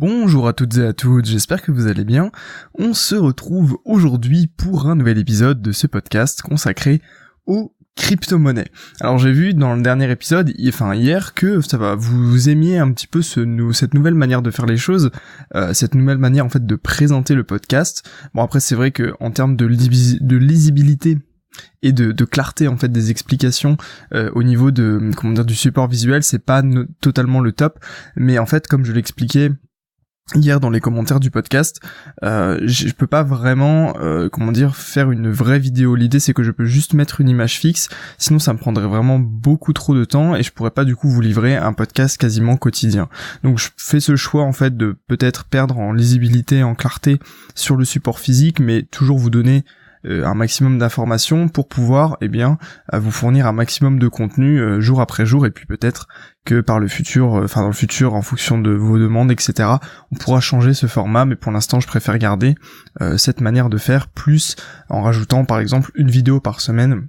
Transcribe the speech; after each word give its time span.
Bonjour 0.00 0.48
à 0.48 0.54
toutes 0.54 0.78
et 0.78 0.86
à 0.86 0.94
toutes, 0.94 1.26
j'espère 1.26 1.60
que 1.60 1.72
vous 1.72 1.86
allez 1.86 2.04
bien. 2.04 2.32
On 2.78 2.94
se 2.94 3.14
retrouve 3.14 3.76
aujourd'hui 3.84 4.46
pour 4.46 4.86
un 4.86 4.94
nouvel 4.94 5.18
épisode 5.18 5.60
de 5.60 5.72
ce 5.72 5.86
podcast 5.86 6.40
consacré 6.40 7.02
aux 7.44 7.76
crypto-monnaies. 7.96 8.70
Alors 9.02 9.18
j'ai 9.18 9.30
vu 9.30 9.52
dans 9.52 9.74
le 9.74 9.82
dernier 9.82 10.10
épisode, 10.10 10.54
enfin 10.68 10.94
hier, 10.94 11.34
que 11.34 11.60
ça 11.60 11.76
va, 11.76 11.96
vous 11.96 12.48
aimiez 12.48 12.78
un 12.78 12.90
petit 12.92 13.08
peu 13.08 13.20
ce, 13.20 13.44
cette 13.74 13.92
nouvelle 13.92 14.14
manière 14.14 14.40
de 14.40 14.50
faire 14.50 14.64
les 14.64 14.78
choses, 14.78 15.10
euh, 15.54 15.74
cette 15.74 15.94
nouvelle 15.94 16.16
manière 16.16 16.46
en 16.46 16.48
fait 16.48 16.64
de 16.64 16.76
présenter 16.76 17.34
le 17.34 17.44
podcast. 17.44 18.10
Bon 18.32 18.42
après 18.42 18.60
c'est 18.60 18.74
vrai 18.74 18.92
que 18.92 19.12
en 19.20 19.30
termes 19.30 19.54
de, 19.54 19.66
lisibilité 19.66 21.18
et 21.82 21.92
de, 21.92 22.12
de, 22.12 22.24
clarté 22.24 22.68
en 22.68 22.78
fait 22.78 22.90
des 22.90 23.10
explications 23.10 23.76
euh, 24.14 24.30
au 24.34 24.44
niveau 24.44 24.70
de 24.70 25.10
comment 25.14 25.34
dire 25.34 25.44
du 25.44 25.54
support 25.54 25.88
visuel 25.88 26.22
c'est 26.22 26.38
pas 26.38 26.62
totalement 27.02 27.40
le 27.40 27.52
top 27.52 27.78
mais 28.16 28.38
en 28.38 28.46
fait 28.46 28.66
comme 28.66 28.86
je 28.86 28.92
l'expliquais 28.92 29.50
hier 30.34 30.60
dans 30.60 30.70
les 30.70 30.80
commentaires 30.80 31.20
du 31.20 31.30
podcast, 31.30 31.80
euh, 32.22 32.60
je 32.64 32.92
peux 32.92 33.06
pas 33.06 33.22
vraiment, 33.22 33.94
euh, 34.00 34.28
comment 34.28 34.52
dire, 34.52 34.76
faire 34.76 35.10
une 35.10 35.30
vraie 35.30 35.58
vidéo. 35.58 35.96
L'idée 35.96 36.20
c'est 36.20 36.34
que 36.34 36.42
je 36.42 36.50
peux 36.50 36.64
juste 36.64 36.94
mettre 36.94 37.20
une 37.20 37.28
image 37.28 37.58
fixe, 37.58 37.88
sinon 38.18 38.38
ça 38.38 38.52
me 38.52 38.58
prendrait 38.58 38.86
vraiment 38.86 39.18
beaucoup 39.18 39.72
trop 39.72 39.94
de 39.94 40.04
temps 40.04 40.36
et 40.36 40.42
je 40.42 40.52
pourrais 40.52 40.70
pas 40.70 40.84
du 40.84 40.96
coup 40.96 41.08
vous 41.08 41.20
livrer 41.20 41.56
un 41.56 41.72
podcast 41.72 42.16
quasiment 42.16 42.56
quotidien. 42.56 43.08
Donc 43.42 43.58
je 43.58 43.68
fais 43.76 44.00
ce 44.00 44.16
choix 44.16 44.44
en 44.44 44.52
fait 44.52 44.76
de 44.76 44.96
peut-être 45.08 45.44
perdre 45.44 45.78
en 45.78 45.92
lisibilité, 45.92 46.62
en 46.62 46.74
clarté 46.74 47.18
sur 47.54 47.76
le 47.76 47.84
support 47.84 48.18
physique, 48.18 48.60
mais 48.60 48.82
toujours 48.82 49.18
vous 49.18 49.30
donner 49.30 49.64
un 50.04 50.34
maximum 50.34 50.78
d'informations 50.78 51.48
pour 51.48 51.68
pouvoir 51.68 52.16
eh 52.20 52.28
bien 52.28 52.58
vous 52.92 53.10
fournir 53.10 53.46
un 53.46 53.52
maximum 53.52 53.98
de 53.98 54.08
contenu 54.08 54.58
euh, 54.58 54.80
jour 54.80 55.00
après 55.00 55.26
jour 55.26 55.46
et 55.46 55.50
puis 55.50 55.66
peut-être 55.66 56.08
que 56.44 56.60
par 56.60 56.78
le 56.78 56.88
futur 56.88 57.36
euh, 57.36 57.44
enfin 57.44 57.60
dans 57.60 57.66
le 57.66 57.74
futur 57.74 58.14
en 58.14 58.22
fonction 58.22 58.58
de 58.58 58.70
vos 58.70 58.98
demandes 58.98 59.30
etc 59.30 59.68
on 60.10 60.16
pourra 60.16 60.40
changer 60.40 60.74
ce 60.74 60.86
format. 60.86 61.24
Mais 61.24 61.36
pour 61.36 61.52
l'instant 61.52 61.80
je 61.80 61.86
préfère 61.86 62.16
garder 62.18 62.54
cette 63.16 63.40
manière 63.40 63.68
de 63.68 63.78
faire 63.78 64.08
plus 64.08 64.56
en 64.88 65.02
rajoutant 65.02 65.44
par 65.44 65.60
exemple 65.60 65.90
une 65.94 66.10
vidéo 66.10 66.40
par 66.40 66.60
semaine 66.60 67.06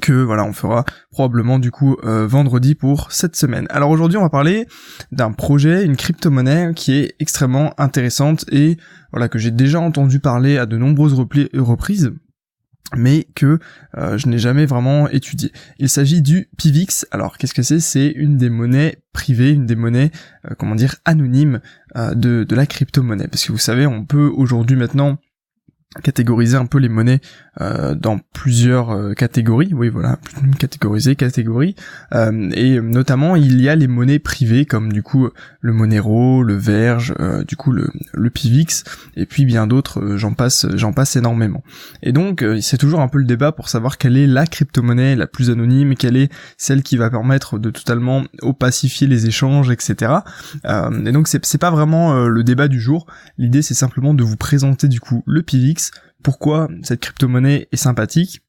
que 0.00 0.12
voilà 0.12 0.44
on 0.44 0.52
fera 0.52 0.84
probablement 1.10 1.58
du 1.58 1.70
coup 1.70 1.96
euh, 2.04 2.26
vendredi 2.26 2.74
pour 2.74 3.12
cette 3.12 3.36
semaine. 3.36 3.66
Alors 3.70 3.90
aujourd'hui 3.90 4.18
on 4.18 4.22
va 4.22 4.30
parler 4.30 4.66
d'un 5.12 5.32
projet, 5.32 5.84
une 5.84 5.96
crypto-monnaie 5.96 6.72
qui 6.74 6.92
est 6.92 7.14
extrêmement 7.20 7.72
intéressante 7.78 8.44
et 8.50 8.76
voilà 9.12 9.28
que 9.28 9.38
j'ai 9.38 9.50
déjà 9.50 9.80
entendu 9.80 10.20
parler 10.20 10.58
à 10.58 10.66
de 10.66 10.76
nombreuses 10.76 11.14
reprises 11.14 12.12
mais 12.96 13.26
que 13.34 13.58
euh, 13.96 14.18
je 14.18 14.28
n'ai 14.28 14.38
jamais 14.38 14.66
vraiment 14.66 15.08
étudié. 15.08 15.50
Il 15.78 15.88
s'agit 15.88 16.22
du 16.22 16.48
PIVX. 16.58 17.06
Alors 17.10 17.38
qu'est-ce 17.38 17.54
que 17.54 17.62
c'est? 17.62 17.80
C'est 17.80 18.08
une 18.08 18.36
des 18.36 18.50
monnaies 18.50 18.98
privées, 19.12 19.50
une 19.50 19.66
des 19.66 19.74
monnaies, 19.74 20.12
euh, 20.48 20.54
comment 20.56 20.76
dire, 20.76 20.96
anonymes 21.04 21.60
de, 21.96 22.44
de 22.44 22.54
la 22.54 22.66
crypto-monnaie. 22.66 23.26
Parce 23.26 23.44
que 23.44 23.52
vous 23.52 23.58
savez, 23.58 23.86
on 23.86 24.04
peut 24.04 24.30
aujourd'hui 24.36 24.76
maintenant 24.76 25.18
catégoriser 26.02 26.56
un 26.56 26.66
peu 26.66 26.78
les 26.78 26.88
monnaies 26.88 27.20
euh, 27.60 27.94
dans 27.94 28.18
plusieurs 28.32 28.90
euh, 28.90 29.14
catégories, 29.14 29.72
oui 29.72 29.88
voilà, 29.88 30.18
catégoriser, 30.58 31.14
catégories, 31.14 31.76
euh, 32.12 32.50
et 32.52 32.80
notamment 32.80 33.36
il 33.36 33.60
y 33.60 33.68
a 33.68 33.76
les 33.76 33.86
monnaies 33.86 34.18
privées 34.18 34.64
comme 34.64 34.92
du 34.92 35.02
coup 35.02 35.28
le 35.60 35.72
Monero, 35.72 36.42
le 36.42 36.56
Verge, 36.56 37.14
du 37.46 37.56
coup 37.56 37.70
le, 37.70 37.90
le 38.12 38.30
Pivix, 38.30 38.84
et 39.16 39.26
puis 39.26 39.44
bien 39.44 39.66
d'autres, 39.66 40.16
j'en 40.16 40.32
passe, 40.32 40.66
j'en 40.74 40.92
passe 40.92 41.16
énormément. 41.16 41.62
Et 42.02 42.12
donc 42.12 42.44
c'est 42.60 42.76
toujours 42.76 43.00
un 43.00 43.08
peu 43.08 43.18
le 43.18 43.24
débat 43.24 43.52
pour 43.52 43.68
savoir 43.68 43.98
quelle 43.98 44.16
est 44.16 44.26
la 44.26 44.46
crypto-monnaie 44.46 45.16
la 45.16 45.26
plus 45.26 45.50
anonyme, 45.50 45.94
quelle 45.94 46.16
est 46.16 46.30
celle 46.58 46.82
qui 46.82 46.96
va 46.96 47.08
permettre 47.08 47.58
de 47.58 47.70
totalement 47.70 48.24
opacifier 48.42 49.06
les 49.06 49.26
échanges, 49.26 49.70
etc. 49.70 50.12
et 50.64 51.12
donc 51.12 51.28
c'est 51.28 51.58
pas 51.58 51.70
vraiment 51.70 52.26
le 52.26 52.44
débat 52.44 52.68
du 52.68 52.80
jour, 52.80 53.06
l'idée 53.38 53.62
c'est 53.62 53.74
simplement 53.74 54.12
de 54.12 54.24
vous 54.24 54.36
présenter 54.36 54.88
du 54.88 55.00
coup 55.00 55.22
le 55.26 55.42
Pivix, 55.42 55.73
pourquoi 56.22 56.68
cette 56.82 57.00
crypto-monnaie 57.00 57.68
est 57.70 57.76
sympathique, 57.76 58.42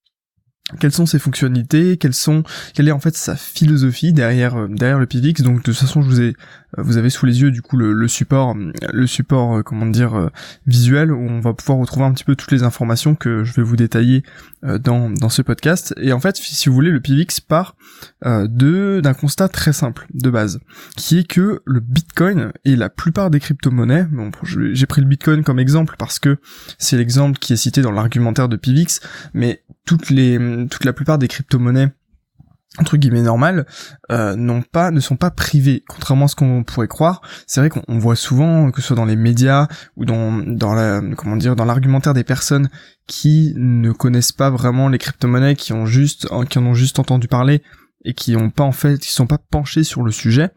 quelles 0.80 0.92
sont 0.92 1.06
ses 1.06 1.20
fonctionnalités, 1.20 1.98
quelles 1.98 2.14
sont, 2.14 2.44
quelle 2.74 2.88
est 2.88 2.92
en 2.92 3.00
fait 3.00 3.16
sa 3.16 3.36
philosophie 3.36 4.14
derrière 4.14 4.56
euh, 4.56 4.68
derrière 4.68 5.00
le 5.00 5.06
PIVX. 5.06 5.44
Donc 5.44 5.58
de 5.58 5.62
toute 5.62 5.76
façon, 5.76 6.02
je 6.02 6.08
vous 6.08 6.22
ai 6.22 6.36
vous 6.78 6.98
avez 6.98 7.10
sous 7.10 7.26
les 7.26 7.42
yeux 7.42 7.52
du 7.52 7.62
coup 7.62 7.78
le, 7.78 8.08
support, 8.08 8.56
le 8.56 9.08
support, 9.08 9.58
euh, 9.58 9.64
comment 9.64 9.86
dire, 9.86 10.16
euh, 10.16 10.30
visuel 10.68 11.12
où 11.12 11.20
on 11.20 11.40
va 11.40 11.54
pouvoir 11.54 11.78
retrouver 11.78 12.06
un 12.06 12.14
petit 12.14 12.24
peu 12.24 12.36
toutes 12.36 12.52
les 12.52 12.64
informations 12.64 13.16
que 13.16 13.44
je 13.44 13.54
vais 13.54 13.64
vous 13.64 13.76
détailler 13.76 14.24
euh, 14.64 14.78
dans, 14.78 15.10
dans 15.10 15.30
ce 15.30 15.42
podcast. 15.42 15.94
Et 15.98 16.14
en 16.14 16.20
fait, 16.20 16.36
si 16.38 16.70
vous 16.70 16.76
voulez, 16.76 16.92
le 16.92 17.00
PIVX 17.00 17.40
part 17.40 17.76
de 18.24 19.02
d'un 19.02 19.14
constat 19.14 19.48
très 19.50 19.74
simple 19.74 20.08
de 20.14 20.30
base, 20.30 20.60
qui 20.96 21.20
est 21.20 21.28
que 21.28 21.62
le 21.66 21.80
Bitcoin 21.80 22.52
et 22.64 22.76
la 22.76 22.90
plupart 22.90 23.30
des 23.30 23.40
crypto-monnaies, 23.40 24.08
bon, 24.12 24.32
j'ai 24.44 24.86
pris 24.86 25.02
le 25.02 25.08
Bitcoin 25.08 25.44
comme 25.44 25.60
exemple 25.60 25.96
parce 25.98 26.20
que 26.20 26.38
c'est 26.78 26.98
l'exemple 26.98 27.38
qui 27.40 27.54
est 27.54 27.58
cité 27.58 27.82
dans 27.82 27.92
l'argumentaire 27.92 28.50
de 28.50 28.56
PIVX, 28.56 29.00
mais 29.34 29.64
toutes 29.86 30.10
les 30.10 30.38
toute 30.70 30.86
la 30.86 30.94
plupart 30.94 31.18
des 31.18 31.28
crypto-monnaies 31.28 31.90
entre 32.78 32.98
guillemets 32.98 33.22
normal 33.22 33.66
euh, 34.12 34.62
pas 34.72 34.92
ne 34.92 35.00
sont 35.00 35.16
pas 35.16 35.32
privés 35.32 35.84
contrairement 35.88 36.26
à 36.26 36.28
ce 36.28 36.36
qu'on 36.36 36.64
pourrait 36.64 36.88
croire. 36.88 37.22
C'est 37.48 37.62
vrai 37.62 37.70
qu'on 37.70 38.00
voit 38.00 38.16
souvent 38.16 38.72
que 38.72 38.82
ce 38.82 38.88
soit 38.88 38.96
dans 38.96 39.06
les 39.06 39.16
médias 39.16 39.68
ou 39.96 40.06
dans 40.06 40.32
dans 40.46 40.74
la 40.74 41.02
comment 41.16 41.38
dire 41.38 41.56
dans 41.56 41.66
l'argumentaire 41.66 42.14
des 42.14 42.24
personnes 42.24 42.70
qui 43.08 43.54
ne 43.56 43.92
connaissent 43.92 44.34
pas 44.34 44.50
vraiment 44.50 44.90
les 44.90 44.98
crypto-monnaies 44.98 45.56
qui 45.56 45.74
ont 45.74 45.86
juste 45.86 46.28
qui 46.50 46.60
en 46.60 46.66
ont 46.66 46.74
juste 46.74 47.00
entendu 47.00 47.28
parler 47.28 47.62
et 48.06 48.14
qui 48.14 48.36
ont 48.36 48.50
pas 48.50 48.64
en 48.64 48.72
fait, 48.72 49.00
qui 49.00 49.12
sont 49.12 49.28
pas 49.28 49.38
penchés 49.38 49.84
sur 49.84 50.04
le 50.04 50.12
sujet, 50.12 50.52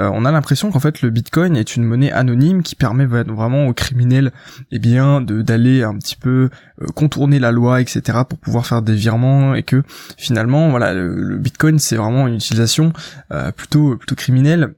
euh, 0.00 0.10
on 0.12 0.24
a 0.24 0.32
l'impression 0.32 0.70
qu'en 0.70 0.80
fait 0.80 1.02
le 1.02 1.10
Bitcoin 1.10 1.56
est 1.56 1.76
une 1.76 1.84
monnaie 1.84 2.12
anonyme 2.12 2.62
qui 2.62 2.74
permet 2.74 3.04
vraiment 3.04 3.66
aux 3.66 3.74
criminels, 3.74 4.32
eh 4.70 4.78
bien, 4.78 5.20
d'aller 5.20 5.82
un 5.82 5.96
petit 5.96 6.16
peu 6.16 6.48
euh, 6.80 6.86
contourner 6.94 7.38
la 7.38 7.52
loi, 7.52 7.80
etc., 7.80 8.20
pour 8.28 8.38
pouvoir 8.38 8.66
faire 8.66 8.82
des 8.82 8.94
virements 8.94 9.54
et 9.54 9.62
que 9.62 9.82
finalement, 10.16 10.70
voilà, 10.70 10.94
le, 10.94 11.36
Bitcoin 11.36 11.78
c'est 11.78 11.96
vraiment 11.96 12.28
une 12.28 12.36
utilisation 12.36 12.92
euh, 13.32 13.50
plutôt 13.50 13.96
plutôt 13.96 14.14
criminelle 14.14 14.74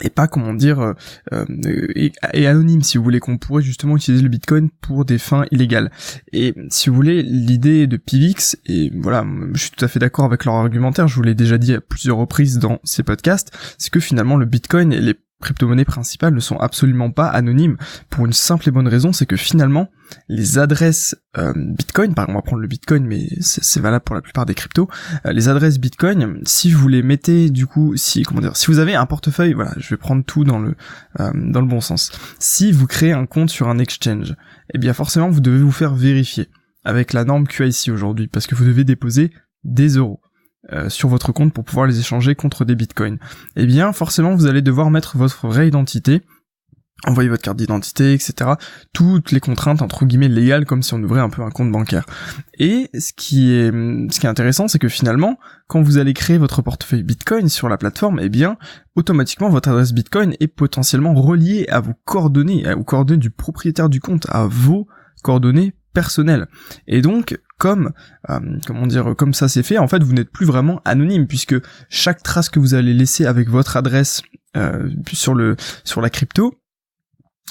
et 0.00 0.10
pas 0.10 0.28
comment 0.28 0.54
dire 0.54 0.80
euh, 0.80 0.92
euh, 1.32 1.44
et, 1.94 2.46
anonyme 2.46 2.82
si 2.82 2.98
vous 2.98 3.04
voulez 3.04 3.20
qu'on 3.20 3.38
pourrait 3.38 3.62
justement 3.62 3.96
utiliser 3.96 4.22
le 4.22 4.28
bitcoin 4.28 4.70
pour 4.80 5.04
des 5.04 5.18
fins 5.18 5.44
illégales. 5.50 5.90
Et 6.32 6.54
si 6.70 6.88
vous 6.88 6.96
voulez 6.96 7.22
l'idée 7.22 7.86
de 7.86 7.96
Pivix 7.96 8.58
et 8.66 8.92
voilà 8.94 9.26
je 9.54 9.60
suis 9.60 9.70
tout 9.70 9.84
à 9.84 9.88
fait 9.88 9.98
d'accord 9.98 10.24
avec 10.24 10.44
leur 10.44 10.54
argumentaire 10.54 11.08
je 11.08 11.14
vous 11.14 11.22
l'ai 11.22 11.34
déjà 11.34 11.58
dit 11.58 11.74
à 11.74 11.80
plusieurs 11.80 12.16
reprises 12.16 12.58
dans 12.58 12.78
ces 12.84 13.02
podcasts 13.02 13.50
c'est 13.78 13.90
que 13.90 14.00
finalement 14.00 14.36
le 14.36 14.46
bitcoin 14.46 14.92
et 14.92 15.00
les 15.00 15.14
crypto-monnaies 15.40 15.84
principales 15.84 16.34
ne 16.34 16.40
sont 16.40 16.56
absolument 16.56 17.10
pas 17.10 17.28
anonymes 17.28 17.76
pour 18.10 18.26
une 18.26 18.32
simple 18.32 18.68
et 18.68 18.72
bonne 18.72 18.88
raison, 18.88 19.12
c'est 19.12 19.26
que 19.26 19.36
finalement 19.36 19.88
les 20.28 20.58
adresses 20.58 21.16
euh, 21.36 21.52
Bitcoin, 21.54 22.14
par 22.14 22.24
exemple, 22.24 22.36
on 22.36 22.38
va 22.38 22.42
prendre 22.42 22.62
le 22.62 22.68
Bitcoin, 22.68 23.06
mais 23.06 23.28
c'est 23.40 23.80
valable 23.80 24.04
pour 24.04 24.14
la 24.14 24.22
plupart 24.22 24.46
des 24.46 24.54
cryptos, 24.54 24.88
euh, 25.26 25.32
les 25.32 25.48
adresses 25.48 25.78
Bitcoin, 25.78 26.40
si 26.44 26.72
vous 26.72 26.88
les 26.88 27.02
mettez 27.02 27.50
du 27.50 27.66
coup, 27.66 27.96
si 27.96 28.22
comment 28.22 28.40
dire, 28.40 28.56
si 28.56 28.66
vous 28.66 28.78
avez 28.78 28.94
un 28.94 29.06
portefeuille, 29.06 29.52
voilà, 29.52 29.72
je 29.76 29.90
vais 29.90 29.96
prendre 29.96 30.24
tout 30.24 30.44
dans 30.44 30.58
le 30.58 30.74
euh, 31.20 31.30
dans 31.34 31.60
le 31.60 31.66
bon 31.66 31.80
sens. 31.80 32.10
Si 32.38 32.72
vous 32.72 32.86
créez 32.86 33.12
un 33.12 33.26
compte 33.26 33.50
sur 33.50 33.68
un 33.68 33.78
exchange, 33.78 34.34
eh 34.74 34.78
bien 34.78 34.92
forcément 34.92 35.28
vous 35.28 35.40
devez 35.40 35.62
vous 35.62 35.72
faire 35.72 35.94
vérifier 35.94 36.48
avec 36.84 37.12
la 37.12 37.24
norme 37.24 37.46
QIC 37.46 37.90
aujourd'hui, 37.92 38.28
parce 38.28 38.46
que 38.46 38.54
vous 38.54 38.64
devez 38.64 38.84
déposer 38.84 39.30
des 39.64 39.88
euros. 39.96 40.20
Euh, 40.74 40.90
sur 40.90 41.08
votre 41.08 41.32
compte 41.32 41.54
pour 41.54 41.64
pouvoir 41.64 41.86
les 41.86 41.98
échanger 41.98 42.34
contre 42.34 42.66
des 42.66 42.74
bitcoins. 42.74 43.16
Eh 43.56 43.64
bien, 43.64 43.94
forcément, 43.94 44.34
vous 44.34 44.44
allez 44.44 44.60
devoir 44.60 44.90
mettre 44.90 45.16
votre 45.16 45.46
vraie 45.46 45.66
identité, 45.66 46.20
envoyer 47.06 47.30
votre 47.30 47.42
carte 47.42 47.56
d'identité, 47.56 48.12
etc. 48.12 48.50
Toutes 48.92 49.32
les 49.32 49.40
contraintes 49.40 49.80
entre 49.80 50.04
guillemets 50.04 50.28
légales, 50.28 50.66
comme 50.66 50.82
si 50.82 50.92
on 50.92 51.02
ouvrait 51.02 51.22
un 51.22 51.30
peu 51.30 51.40
un 51.40 51.48
compte 51.48 51.72
bancaire. 51.72 52.04
Et 52.58 52.90
ce 52.98 53.14
qui 53.14 53.52
est, 53.54 53.70
ce 53.70 54.20
qui 54.20 54.26
est 54.26 54.28
intéressant, 54.28 54.68
c'est 54.68 54.78
que 54.78 54.88
finalement, 54.88 55.38
quand 55.68 55.80
vous 55.80 55.96
allez 55.96 56.12
créer 56.12 56.36
votre 56.36 56.60
portefeuille 56.60 57.02
Bitcoin 57.02 57.48
sur 57.48 57.70
la 57.70 57.78
plateforme, 57.78 58.20
eh 58.20 58.28
bien, 58.28 58.58
automatiquement, 58.94 59.48
votre 59.48 59.70
adresse 59.70 59.94
Bitcoin 59.94 60.34
est 60.38 60.48
potentiellement 60.48 61.14
reliée 61.14 61.66
à 61.70 61.80
vos 61.80 61.94
coordonnées, 62.04 62.70
aux 62.74 62.84
coordonnées 62.84 63.20
du 63.20 63.30
propriétaire 63.30 63.88
du 63.88 64.00
compte, 64.00 64.26
à 64.28 64.46
vos 64.46 64.86
coordonnées 65.22 65.72
personnelles. 65.94 66.46
Et 66.86 67.00
donc, 67.00 67.38
comme 67.58 67.92
euh, 68.30 68.38
comment 68.66 68.86
dire 68.86 69.14
comme 69.16 69.34
ça 69.34 69.48
c'est 69.48 69.62
fait 69.62 69.78
en 69.78 69.88
fait 69.88 70.02
vous 70.02 70.12
n'êtes 70.12 70.30
plus 70.30 70.46
vraiment 70.46 70.80
anonyme 70.84 71.26
puisque 71.26 71.56
chaque 71.88 72.22
trace 72.22 72.48
que 72.48 72.60
vous 72.60 72.74
allez 72.74 72.94
laisser 72.94 73.26
avec 73.26 73.48
votre 73.48 73.76
adresse 73.76 74.22
euh, 74.56 74.88
sur 75.04 75.34
la 75.34 76.10
crypto 76.10 76.54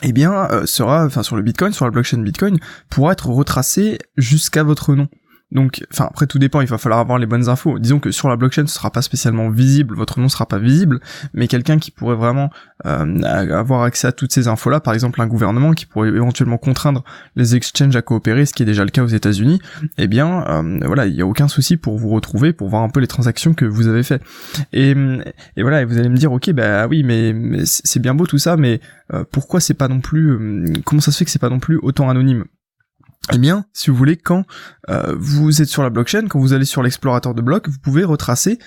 eh 0.04 0.14
euh, 0.26 0.66
sera 0.66 1.06
enfin 1.06 1.24
sur 1.24 1.36
le 1.36 1.42
bitcoin 1.42 1.74
sur 1.74 1.86
la 1.86 1.92
blockchain 1.92 2.22
bitcoin 2.22 2.58
pourra 2.90 3.12
être 3.12 3.28
retracé 3.28 4.00
jusqu'à 4.16 4.64
votre 4.64 4.96
nom 4.96 5.08
Donc, 5.52 5.86
enfin 5.94 6.08
après 6.10 6.28
tout 6.28 6.40
dépend, 6.40 6.60
il 6.60 6.68
va 6.68 6.78
falloir 6.78 7.00
avoir 7.00 7.18
les 7.20 7.26
bonnes 7.26 7.48
infos. 7.48 7.80
Disons 7.80 8.00
que 8.00 8.12
sur 8.12 8.28
la 8.28 8.36
blockchain, 8.36 8.68
ce 8.68 8.76
sera 8.76 8.92
pas 8.92 9.02
spécialement 9.02 9.50
visible, 9.50 9.96
votre 9.96 10.20
nom 10.20 10.28
sera 10.28 10.46
pas 10.46 10.60
visible, 10.60 11.00
mais 11.34 11.48
quelqu'un 11.48 11.80
qui 11.80 11.90
pourrait 11.90 12.16
vraiment 12.16 12.50
euh, 12.86 13.22
avoir 13.24 13.84
accès 13.84 14.08
à 14.08 14.12
toutes 14.12 14.34
ces 14.34 14.50
infos-là, 14.50 14.82
par 14.82 14.94
exemple 14.94 15.22
un 15.22 15.28
gouvernement 15.28 15.72
qui 15.72 15.86
pourrait 15.86 16.10
éventuellement 16.10 16.58
contraindre 16.58 17.04
les 17.38 17.56
exchanges 17.56 17.96
à 17.96 18.02
coopérer, 18.02 18.46
ce 18.46 18.54
qui 18.54 18.64
est 18.64 18.66
déjà 18.66 18.84
le 18.84 18.90
cas 18.90 19.04
aux 19.04 19.08
États-Unis, 19.08 19.62
eh 19.98 20.08
bien 20.08 20.46
euh, 20.48 20.80
voilà, 20.86 21.06
il 21.06 21.16
y 21.16 21.22
a 21.22 21.26
aucun 21.26 21.48
souci 21.48 21.78
pour 21.78 21.98
vous 21.98 22.10
retrouver, 22.10 22.52
pour 22.52 22.68
voir 22.68 22.84
un 22.84 22.90
peu 22.90 23.00
les 23.00 23.08
transactions 23.08 23.54
que 23.54 23.66
vous 23.66 23.88
avez 23.88 24.04
fait. 24.04 24.22
Et, 24.74 24.92
et 25.56 25.62
voilà, 25.62 25.82
et 25.82 25.86
vous 25.86 25.98
allez 25.98 26.10
me 26.10 26.18
dire, 26.18 26.32
ok, 26.34 26.52
bah 26.52 26.88
oui, 26.88 27.04
mais, 27.04 27.34
c'est 27.64 28.02
bien 28.02 28.14
beau 28.14 28.26
tout 28.26 28.38
ça, 28.38 28.58
mais 28.58 28.82
euh, 29.14 29.24
pourquoi 29.32 29.62
c'est 29.62 29.74
pas 29.74 29.88
non 29.88 30.02
plus, 30.02 30.82
comment 30.84 31.02
ça 31.02 31.12
se 31.12 31.18
fait 31.18 31.26
que 31.26 31.32
c'est 31.32 31.40
pas 31.40 31.50
non 31.50 31.60
plus 31.60 31.80
autant 31.82 32.10
anonyme? 32.10 32.44
Eh 33.34 33.38
bien, 33.38 33.66
si 33.74 33.90
vous 33.90 33.96
voulez, 33.96 34.18
quand 34.18 34.46
euh, 34.90 35.16
vous 35.18 35.62
êtes 35.62 35.68
sur 35.68 35.84
la 35.84 35.90
blockchain, 35.90 36.28
quand 36.28 36.40
vous 36.40 36.54
allez 36.54 36.66
sur 36.66 36.84
l'explorateur 36.84 37.34
de 37.34 37.42
blocs, 37.42 37.68
vous 37.68 37.80
pouvez 37.80 38.04
retracer 38.04 38.60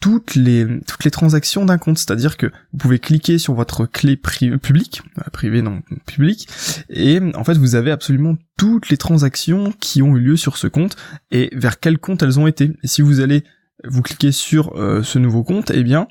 toutes 0.00 0.34
les 0.34 0.66
toutes 0.86 1.04
les 1.04 1.10
transactions 1.10 1.64
d'un 1.64 1.78
compte, 1.78 1.96
c'est-à-dire 1.96 2.36
que 2.36 2.46
vous 2.46 2.78
pouvez 2.78 2.98
cliquer 2.98 3.38
sur 3.38 3.54
votre 3.54 3.86
clé 3.86 4.16
publique, 4.16 5.02
euh, 5.18 5.30
privée 5.32 5.62
non 5.62 5.82
publique, 6.04 6.48
et 6.90 7.20
en 7.34 7.44
fait 7.44 7.56
vous 7.56 7.74
avez 7.74 7.90
absolument 7.90 8.36
toutes 8.58 8.90
les 8.90 8.98
transactions 8.98 9.72
qui 9.80 10.02
ont 10.02 10.16
eu 10.16 10.20
lieu 10.20 10.36
sur 10.36 10.58
ce 10.58 10.66
compte 10.66 10.96
et 11.30 11.48
vers 11.54 11.80
quel 11.80 11.98
compte 11.98 12.22
elles 12.22 12.38
ont 12.38 12.46
été. 12.46 12.72
Et 12.82 12.86
si 12.86 13.00
vous 13.00 13.20
allez 13.20 13.44
vous 13.86 14.02
cliquez 14.02 14.32
sur 14.32 14.76
euh, 14.76 15.02
ce 15.02 15.18
nouveau 15.18 15.42
compte, 15.42 15.70
eh 15.70 15.82
bien 15.82 16.08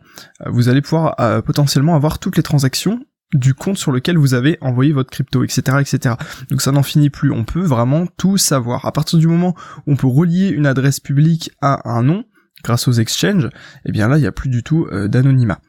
vous 0.47 0.69
allez 0.69 0.81
pouvoir 0.81 1.15
potentiellement 1.43 1.95
avoir 1.95 2.17
toutes 2.17 2.37
les 2.37 2.43
transactions 2.43 2.99
du 3.33 3.53
compte 3.53 3.77
sur 3.77 3.91
lequel 3.91 4.17
vous 4.17 4.33
avez 4.33 4.57
envoyé 4.61 4.91
votre 4.91 5.09
crypto, 5.09 5.43
etc., 5.43 5.77
etc. 5.79 6.15
Donc 6.49 6.61
ça 6.61 6.71
n'en 6.71 6.83
finit 6.83 7.09
plus. 7.09 7.31
On 7.31 7.43
peut 7.43 7.63
vraiment 7.63 8.05
tout 8.17 8.37
savoir. 8.37 8.85
À 8.85 8.91
partir 8.91 9.19
du 9.19 9.27
moment 9.27 9.55
où 9.87 9.93
on 9.93 9.95
peut 9.95 10.07
relier 10.07 10.49
une 10.49 10.65
adresse 10.65 10.99
publique 10.99 11.51
à 11.61 11.89
un 11.89 12.03
nom, 12.03 12.25
grâce 12.63 12.87
aux 12.87 12.93
exchanges, 12.93 13.49
eh 13.85 13.91
bien 13.91 14.07
là, 14.07 14.17
il 14.17 14.21
n'y 14.21 14.27
a 14.27 14.31
plus 14.31 14.49
du 14.49 14.63
tout 14.63 14.87
euh, 14.91 15.07
d'anonymat. 15.07 15.59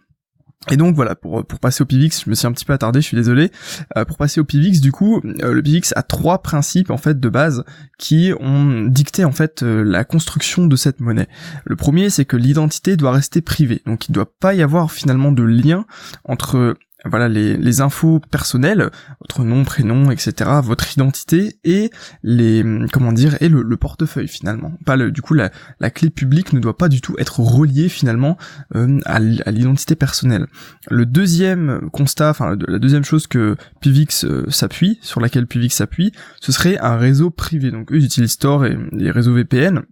Et 0.70 0.78
donc 0.78 0.94
voilà, 0.94 1.14
pour, 1.14 1.44
pour 1.44 1.58
passer 1.58 1.82
au 1.82 1.84
PIVX, 1.84 2.25
je 2.25 2.31
me 2.31 2.34
suis 2.34 2.46
un 2.46 2.52
petit 2.52 2.64
peu 2.64 2.72
attardé, 2.72 3.02
je 3.02 3.06
suis 3.06 3.19
désolé. 3.19 3.50
Euh, 3.99 4.06
pour 4.06 4.16
passer 4.16 4.40
au 4.40 4.44
PIVX, 4.44 4.81
du 4.81 4.93
coup, 4.93 5.20
euh, 5.43 5.52
le 5.52 5.62
PIVX 5.62 5.93
a 5.94 6.02
trois 6.02 6.40
principes 6.40 6.90
en 6.90 6.96
fait 6.96 7.20
de 7.20 7.28
base 7.28 7.64
qui 7.99 8.32
ont 8.40 8.87
dicté 8.87 9.26
en 9.26 9.32
fait 9.32 9.61
la 9.62 10.05
construction 10.05 10.66
de 10.66 10.76
cette 10.76 11.00
monnaie. 11.00 11.28
Le 11.66 11.76
premier, 11.76 12.08
c'est 12.08 12.25
que 12.25 12.38
l'identité 12.38 12.96
doit 12.96 13.12
rester 13.12 13.43
privée, 13.43 13.82
donc 13.84 14.08
il 14.08 14.12
ne 14.12 14.14
doit 14.14 14.32
pas 14.40 14.55
y 14.55 14.62
avoir 14.62 14.90
finalement 14.90 15.32
de 15.32 15.43
lien 15.43 15.84
entre 16.25 16.76
voilà 17.04 17.28
les, 17.28 17.56
les, 17.56 17.80
infos 17.80 18.20
personnelles, 18.30 18.90
votre 19.20 19.44
nom, 19.44 19.64
prénom, 19.64 20.10
etc., 20.10 20.50
votre 20.62 20.92
identité 20.92 21.58
et 21.64 21.90
les 22.22 22.64
comment 22.92 23.12
dire 23.12 23.36
et 23.42 23.48
le, 23.48 23.76
portefeuille 23.76 24.28
finalement. 24.28 24.72
Pas 24.86 24.96
le, 24.96 25.10
du 25.10 25.20
coup 25.20 25.34
la, 25.34 25.50
la, 25.80 25.90
clé 25.90 26.10
publique 26.10 26.52
ne 26.52 26.60
doit 26.60 26.76
pas 26.76 26.88
du 26.88 27.00
tout 27.00 27.14
être 27.18 27.40
reliée 27.40 27.88
finalement 27.88 28.38
euh, 28.74 29.00
à 29.04 29.20
l'identité 29.20 29.94
personnelle. 29.96 30.46
Le 30.88 31.06
deuxième 31.06 31.90
constat, 31.92 32.30
enfin 32.30 32.56
la 32.66 32.78
deuxième 32.78 33.04
chose 33.04 33.26
que 33.26 33.56
Pivix 33.80 34.24
euh, 34.24 34.48
s'appuie, 34.48 34.98
sur 35.02 35.20
laquelle 35.20 35.46
Pivix 35.46 35.74
s'appuie, 35.74 36.12
ce 36.40 36.52
serait 36.52 36.78
un 36.78 36.96
réseau 36.96 37.30
privé. 37.30 37.70
Donc 37.70 37.92
eux 37.92 37.96
ils 37.96 38.04
utilisent 38.04 38.38
Tor 38.38 38.64
et 38.64 38.78
les 38.92 39.10
réseaux 39.10 39.34
VPN 39.34 39.82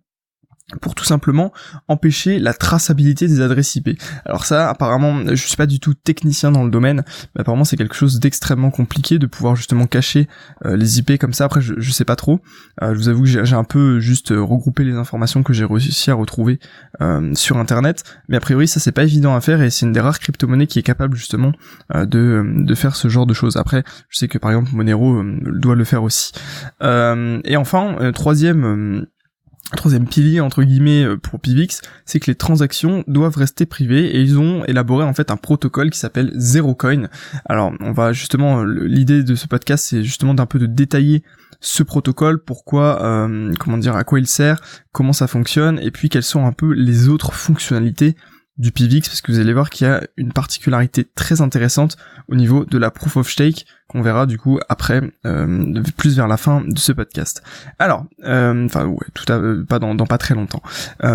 pour 0.80 0.94
tout 0.94 1.04
simplement 1.04 1.52
empêcher 1.88 2.38
la 2.38 2.54
traçabilité 2.54 3.28
des 3.28 3.40
adresses 3.40 3.76
IP. 3.76 4.00
Alors 4.24 4.44
ça, 4.44 4.68
apparemment, 4.68 5.20
je 5.26 5.34
suis 5.34 5.56
pas 5.56 5.66
du 5.66 5.80
tout 5.80 5.94
technicien 5.94 6.50
dans 6.50 6.64
le 6.64 6.70
domaine, 6.70 7.04
mais 7.34 7.42
apparemment 7.42 7.64
c'est 7.64 7.76
quelque 7.76 7.94
chose 7.94 8.20
d'extrêmement 8.20 8.70
compliqué 8.70 9.18
de 9.18 9.26
pouvoir 9.26 9.56
justement 9.56 9.86
cacher 9.86 10.28
euh, 10.64 10.76
les 10.76 10.98
IP 10.98 11.18
comme 11.18 11.32
ça. 11.32 11.44
Après, 11.44 11.60
je, 11.60 11.74
je 11.76 11.90
sais 11.92 12.04
pas 12.04 12.16
trop. 12.16 12.40
Euh, 12.82 12.94
je 12.94 12.98
vous 12.98 13.08
avoue 13.08 13.22
que 13.22 13.44
j'ai 13.44 13.56
un 13.56 13.64
peu 13.64 14.00
juste 14.00 14.30
regroupé 14.30 14.84
les 14.84 14.94
informations 14.94 15.42
que 15.42 15.52
j'ai 15.52 15.64
réussi 15.64 16.10
à 16.10 16.14
retrouver 16.14 16.58
euh, 17.00 17.34
sur 17.34 17.58
Internet, 17.58 18.04
mais 18.28 18.36
a 18.36 18.40
priori 18.40 18.68
ça 18.68 18.80
c'est 18.80 18.92
pas 18.92 19.04
évident 19.04 19.34
à 19.34 19.40
faire 19.40 19.62
et 19.62 19.70
c'est 19.70 19.86
une 19.86 19.92
des 19.92 20.00
rares 20.00 20.18
crypto-monnaies 20.18 20.66
qui 20.66 20.78
est 20.78 20.82
capable 20.82 21.16
justement 21.16 21.52
de, 21.94 22.44
de 22.44 22.74
faire 22.74 22.96
ce 22.96 23.08
genre 23.08 23.26
de 23.26 23.34
choses. 23.34 23.56
Après, 23.56 23.84
je 24.08 24.18
sais 24.18 24.28
que 24.28 24.38
par 24.38 24.50
exemple 24.50 24.70
Monero 24.72 25.22
doit 25.22 25.74
le 25.74 25.84
faire 25.84 26.02
aussi. 26.02 26.32
et 26.82 27.56
enfin, 27.56 28.12
troisième 28.12 29.06
troisième 29.76 30.06
pilier 30.06 30.40
entre 30.40 30.62
guillemets 30.62 31.04
euh, 31.04 31.16
pour 31.16 31.40
Pivix, 31.40 31.80
c'est 32.04 32.20
que 32.20 32.30
les 32.30 32.34
transactions 32.34 33.04
doivent 33.06 33.36
rester 33.36 33.66
privées 33.66 34.16
et 34.16 34.20
ils 34.20 34.38
ont 34.38 34.64
élaboré 34.64 35.04
en 35.04 35.14
fait 35.14 35.30
un 35.30 35.36
protocole 35.36 35.90
qui 35.90 35.98
s'appelle 35.98 36.32
ZeroCoin. 36.36 37.08
Alors 37.46 37.72
on 37.80 37.92
va 37.92 38.12
justement 38.12 38.64
l'idée 38.64 39.22
de 39.22 39.34
ce 39.34 39.46
podcast 39.46 39.86
c'est 39.88 40.02
justement 40.02 40.34
d'un 40.34 40.46
peu 40.46 40.58
de 40.58 40.66
détailler 40.66 41.22
ce 41.62 41.82
protocole, 41.84 42.42
pourquoi, 42.42 43.02
euh, 43.02 43.54
comment 43.58 43.78
dire, 43.78 43.96
à 43.96 44.04
quoi 44.04 44.18
il 44.18 44.26
sert, 44.26 44.60
comment 44.90 45.12
ça 45.12 45.28
fonctionne, 45.28 45.78
et 45.78 45.92
puis 45.92 46.08
quelles 46.08 46.24
sont 46.24 46.44
un 46.44 46.52
peu 46.52 46.72
les 46.72 47.08
autres 47.08 47.32
fonctionnalités 47.32 48.16
du 48.58 48.70
PIVX 48.70 49.08
parce 49.08 49.20
que 49.20 49.32
vous 49.32 49.38
allez 49.38 49.52
voir 49.52 49.70
qu'il 49.70 49.86
y 49.86 49.90
a 49.90 50.02
une 50.16 50.32
particularité 50.32 51.04
très 51.04 51.40
intéressante 51.40 51.96
au 52.28 52.34
niveau 52.34 52.64
de 52.64 52.78
la 52.78 52.90
proof 52.90 53.16
of 53.16 53.30
stake 53.30 53.64
qu'on 53.88 54.02
verra 54.02 54.26
du 54.26 54.38
coup 54.38 54.58
après 54.68 55.02
euh, 55.26 55.82
plus 55.96 56.16
vers 56.16 56.28
la 56.28 56.36
fin 56.36 56.62
de 56.66 56.78
ce 56.78 56.92
podcast. 56.92 57.42
Alors, 57.78 58.04
euh, 58.24 58.66
enfin 58.66 58.86
ouais, 58.86 59.06
tout 59.14 59.30
à, 59.32 59.36
euh, 59.36 59.64
pas 59.64 59.78
dans, 59.78 59.96
pas 59.96 60.18
très 60.18 60.34
longtemps. 60.34 60.62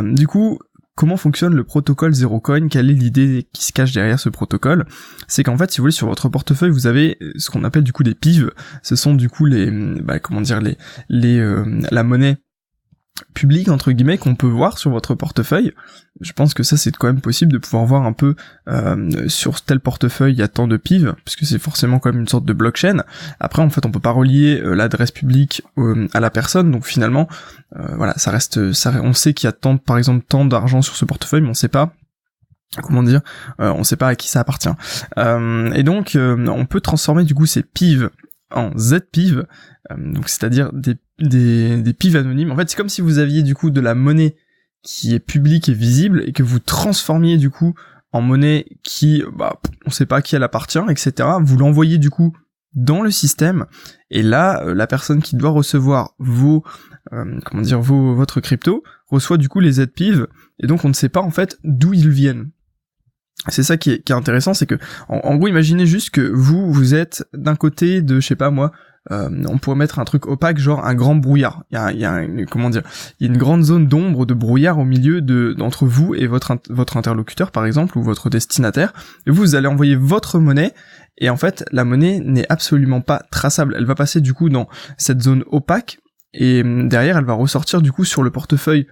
du 0.03 0.27
coup, 0.27 0.59
comment 0.95 1.17
fonctionne 1.17 1.53
le 1.53 1.63
protocole 1.63 2.13
ZeroCoin 2.13 2.69
Quelle 2.69 2.89
est 2.89 2.93
l'idée 2.93 3.47
qui 3.53 3.63
se 3.63 3.71
cache 3.71 3.91
derrière 3.91 4.19
ce 4.19 4.29
protocole? 4.29 4.85
C'est 5.27 5.43
qu'en 5.43 5.57
fait, 5.57 5.71
si 5.71 5.77
vous 5.77 5.83
voulez, 5.83 5.91
sur 5.91 6.07
votre 6.07 6.29
portefeuille, 6.29 6.71
vous 6.71 6.87
avez 6.87 7.19
ce 7.37 7.51
qu'on 7.51 7.63
appelle 7.63 7.83
du 7.83 7.93
coup 7.93 8.03
des 8.03 8.15
PIV. 8.15 8.49
Ce 8.81 8.95
sont 8.95 9.13
du 9.13 9.29
coup 9.29 9.45
les, 9.45 9.69
bah, 10.01 10.19
comment 10.19 10.41
dire, 10.41 10.59
les, 10.59 10.77
les, 11.09 11.39
la 11.91 12.03
monnaie 12.03 12.37
public 13.33 13.69
entre 13.69 13.91
guillemets 13.91 14.17
qu'on 14.17 14.35
peut 14.35 14.47
voir 14.47 14.77
sur 14.77 14.91
votre 14.91 15.15
portefeuille. 15.15 15.73
Je 16.21 16.33
pense 16.33 16.53
que 16.53 16.63
ça 16.63 16.77
c'est 16.77 16.95
quand 16.95 17.07
même 17.07 17.21
possible 17.21 17.51
de 17.51 17.57
pouvoir 17.57 17.85
voir 17.85 18.05
un 18.05 18.13
peu 18.13 18.35
euh, 18.67 19.27
sur 19.27 19.61
tel 19.61 19.79
portefeuille 19.79 20.33
il 20.33 20.39
y 20.39 20.43
a 20.43 20.47
tant 20.47 20.67
de 20.67 20.77
PIV 20.77 21.13
puisque 21.23 21.45
c'est 21.45 21.59
forcément 21.59 21.99
comme 21.99 22.19
une 22.19 22.27
sorte 22.27 22.45
de 22.45 22.53
blockchain. 22.53 23.03
Après 23.39 23.61
en 23.61 23.69
fait 23.69 23.85
on 23.85 23.91
peut 23.91 23.99
pas 23.99 24.11
relier 24.11 24.59
euh, 24.59 24.73
l'adresse 24.73 25.11
publique 25.11 25.61
euh, 25.77 26.07
à 26.13 26.19
la 26.19 26.29
personne 26.29 26.71
donc 26.71 26.85
finalement 26.85 27.27
voilà 27.75 28.17
ça 28.17 28.31
reste 28.31 28.71
ça 28.71 28.93
on 29.03 29.13
sait 29.13 29.33
qu'il 29.33 29.45
y 29.45 29.49
a 29.49 29.51
tant 29.51 29.77
par 29.77 29.97
exemple 29.97 30.25
tant 30.27 30.45
d'argent 30.45 30.81
sur 30.81 30.95
ce 30.95 31.05
portefeuille 31.05 31.41
mais 31.41 31.49
on 31.49 31.53
sait 31.53 31.67
pas 31.67 31.93
comment 32.81 33.03
dire, 33.03 33.21
on 33.59 33.83
sait 33.83 33.95
pas 33.95 34.09
à 34.09 34.15
qui 34.15 34.29
ça 34.29 34.39
appartient. 34.41 34.69
et 35.17 35.83
donc, 35.83 36.17
on 36.17 36.65
peut 36.65 36.81
transformer 36.81 37.23
du 37.23 37.33
coup 37.33 37.45
ces 37.45 37.63
PIV 37.63 38.09
en 38.51 38.71
ZPIV, 38.77 39.45
donc 39.97 40.29
c'est-à-dire 40.29 40.71
des 40.73 40.95
des, 41.19 41.81
des 41.81 41.93
pives 41.93 42.15
anonymes. 42.15 42.51
En 42.51 42.55
fait, 42.55 42.69
c'est 42.69 42.77
comme 42.77 42.89
si 42.89 43.01
vous 43.01 43.19
aviez 43.19 43.43
du 43.43 43.55
coup 43.55 43.69
de 43.69 43.81
la 43.81 43.95
monnaie 43.95 44.35
qui 44.83 45.13
est 45.13 45.19
publique 45.19 45.69
et 45.69 45.73
visible 45.73 46.23
et 46.25 46.31
que 46.31 46.43
vous 46.43 46.59
transformiez 46.59 47.37
du 47.37 47.49
coup 47.49 47.73
en 48.11 48.21
monnaie 48.21 48.65
qui, 48.83 49.23
bah, 49.35 49.59
on 49.85 49.89
sait 49.89 50.05
pas 50.05 50.21
qui 50.21 50.35
elle 50.35 50.43
appartient, 50.43 50.79
etc. 50.89 51.29
Vous 51.41 51.57
l'envoyez 51.57 51.97
du 51.97 52.09
coup 52.09 52.35
dans 52.73 53.01
le 53.01 53.11
système 53.11 53.65
et 54.09 54.21
là, 54.21 54.63
euh, 54.63 54.73
la 54.73 54.87
personne 54.87 55.21
qui 55.21 55.35
doit 55.35 55.49
recevoir 55.49 56.13
vos, 56.19 56.63
euh, 57.11 57.39
comment 57.45 57.61
dire, 57.61 57.81
vos, 57.81 58.15
votre 58.15 58.39
crypto 58.39 58.83
reçoit 59.07 59.37
du 59.37 59.49
coup 59.49 59.59
les 59.59 59.73
ZPIV 59.73 60.27
et 60.59 60.67
donc 60.67 60.85
on 60.85 60.89
ne 60.89 60.93
sait 60.93 61.09
pas 61.09 61.21
en 61.21 61.31
fait 61.31 61.57
d'où 61.63 61.93
ils 61.93 62.09
viennent. 62.09 62.51
C'est 63.49 63.63
ça 63.63 63.77
qui 63.77 63.91
est, 63.91 64.03
qui 64.03 64.11
est 64.11 64.15
intéressant, 64.15 64.53
c'est 64.53 64.65
que 64.65 64.75
en, 65.09 65.17
en, 65.17 65.35
gros, 65.35 65.47
imaginez 65.47 65.85
juste 65.85 66.09
que 66.09 66.21
vous, 66.21 66.71
vous 66.71 66.95
êtes 66.95 67.23
d'un 67.33 67.55
côté 67.55 68.01
de, 68.01 68.19
je 68.19 68.25
sais 68.25 68.35
pas 68.35 68.49
moi, 68.49 68.71
euh, 69.11 69.29
on 69.47 69.57
pourrait 69.57 69.77
mettre 69.77 69.99
un 69.99 70.05
truc 70.05 70.27
opaque, 70.27 70.57
genre 70.57 70.85
un 70.85 70.95
grand 70.95 71.15
brouillard. 71.15 71.63
Il 71.71 71.75
y 71.75 71.77
a, 71.77 71.91
y 71.91 72.05
a 72.05 72.21
une, 72.21 72.45
comment 72.45 72.69
dire, 72.69 72.83
il 73.19 73.27
y 73.27 73.29
a 73.29 73.33
une 73.33 73.37
grande 73.37 73.63
zone 73.63 73.87
d'ombre, 73.87 74.25
de 74.25 74.33
brouillard 74.33 74.79
au 74.79 74.85
milieu 74.85 75.21
de 75.21 75.53
d'entre 75.57 75.85
vous 75.85 76.15
et 76.15 76.27
votre 76.27 76.57
votre 76.69 76.97
interlocuteur, 76.97 77.51
par 77.51 77.65
exemple, 77.65 77.97
ou 77.97 78.03
votre 78.03 78.29
destinataire. 78.29 78.93
Et 79.25 79.31
vous, 79.31 79.55
allez 79.55 79.67
envoyer 79.67 79.95
votre 79.95 80.39
monnaie. 80.39 80.73
Et 81.19 81.29
en 81.29 81.37
fait, 81.37 81.65
la 81.71 81.83
monnaie 81.83 82.19
n'est 82.19 82.45
absolument 82.49 83.01
pas 83.01 83.23
traçable. 83.31 83.75
Elle 83.77 83.85
va 83.85 83.95
passer 83.95 84.21
du 84.21 84.33
coup 84.33 84.49
dans 84.49 84.67
cette 84.97 85.21
zone 85.21 85.43
opaque 85.47 85.99
et 86.33 86.61
derrière, 86.63 87.17
elle 87.17 87.25
va 87.25 87.33
ressortir 87.33 87.81
du 87.81 87.91
coup 87.91 88.05
sur 88.05 88.21
le 88.21 88.29
portefeuille 88.29 88.87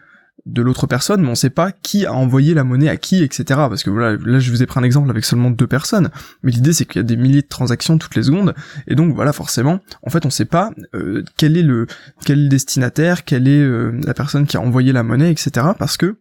de 0.45 0.61
l'autre 0.61 0.85
personne, 0.87 1.21
mais 1.21 1.29
on 1.29 1.35
sait 1.35 1.49
pas 1.49 1.71
qui 1.71 2.05
a 2.05 2.13
envoyé 2.13 2.53
la 2.53 2.63
monnaie 2.63 2.89
à 2.89 2.97
qui, 2.97 3.23
etc. 3.23 3.43
Parce 3.47 3.83
que 3.83 3.89
voilà, 3.89 4.17
là 4.23 4.39
je 4.39 4.51
vous 4.51 4.61
ai 4.61 4.65
pris 4.65 4.79
un 4.79 4.83
exemple 4.83 5.09
avec 5.09 5.25
seulement 5.25 5.49
deux 5.49 5.67
personnes, 5.67 6.09
mais 6.43 6.51
l'idée 6.51 6.73
c'est 6.73 6.85
qu'il 6.85 6.97
y 6.97 6.99
a 6.99 7.03
des 7.03 7.17
milliers 7.17 7.41
de 7.41 7.47
transactions 7.47 7.97
toutes 7.97 8.15
les 8.15 8.23
secondes, 8.23 8.53
et 8.87 8.95
donc 8.95 9.15
voilà 9.15 9.33
forcément, 9.33 9.79
en 10.03 10.09
fait 10.09 10.25
on 10.25 10.29
sait 10.29 10.45
pas 10.45 10.71
euh, 10.93 11.23
quel 11.37 11.57
est 11.57 11.63
le 11.63 11.87
quel 12.25 12.47
destinataire, 12.47 13.23
quelle 13.23 13.47
est 13.47 13.61
euh, 13.61 13.99
la 14.05 14.13
personne 14.13 14.45
qui 14.45 14.57
a 14.57 14.61
envoyé 14.61 14.91
la 14.91 15.03
monnaie, 15.03 15.31
etc. 15.31 15.67
Parce 15.77 15.97
que 15.97 16.17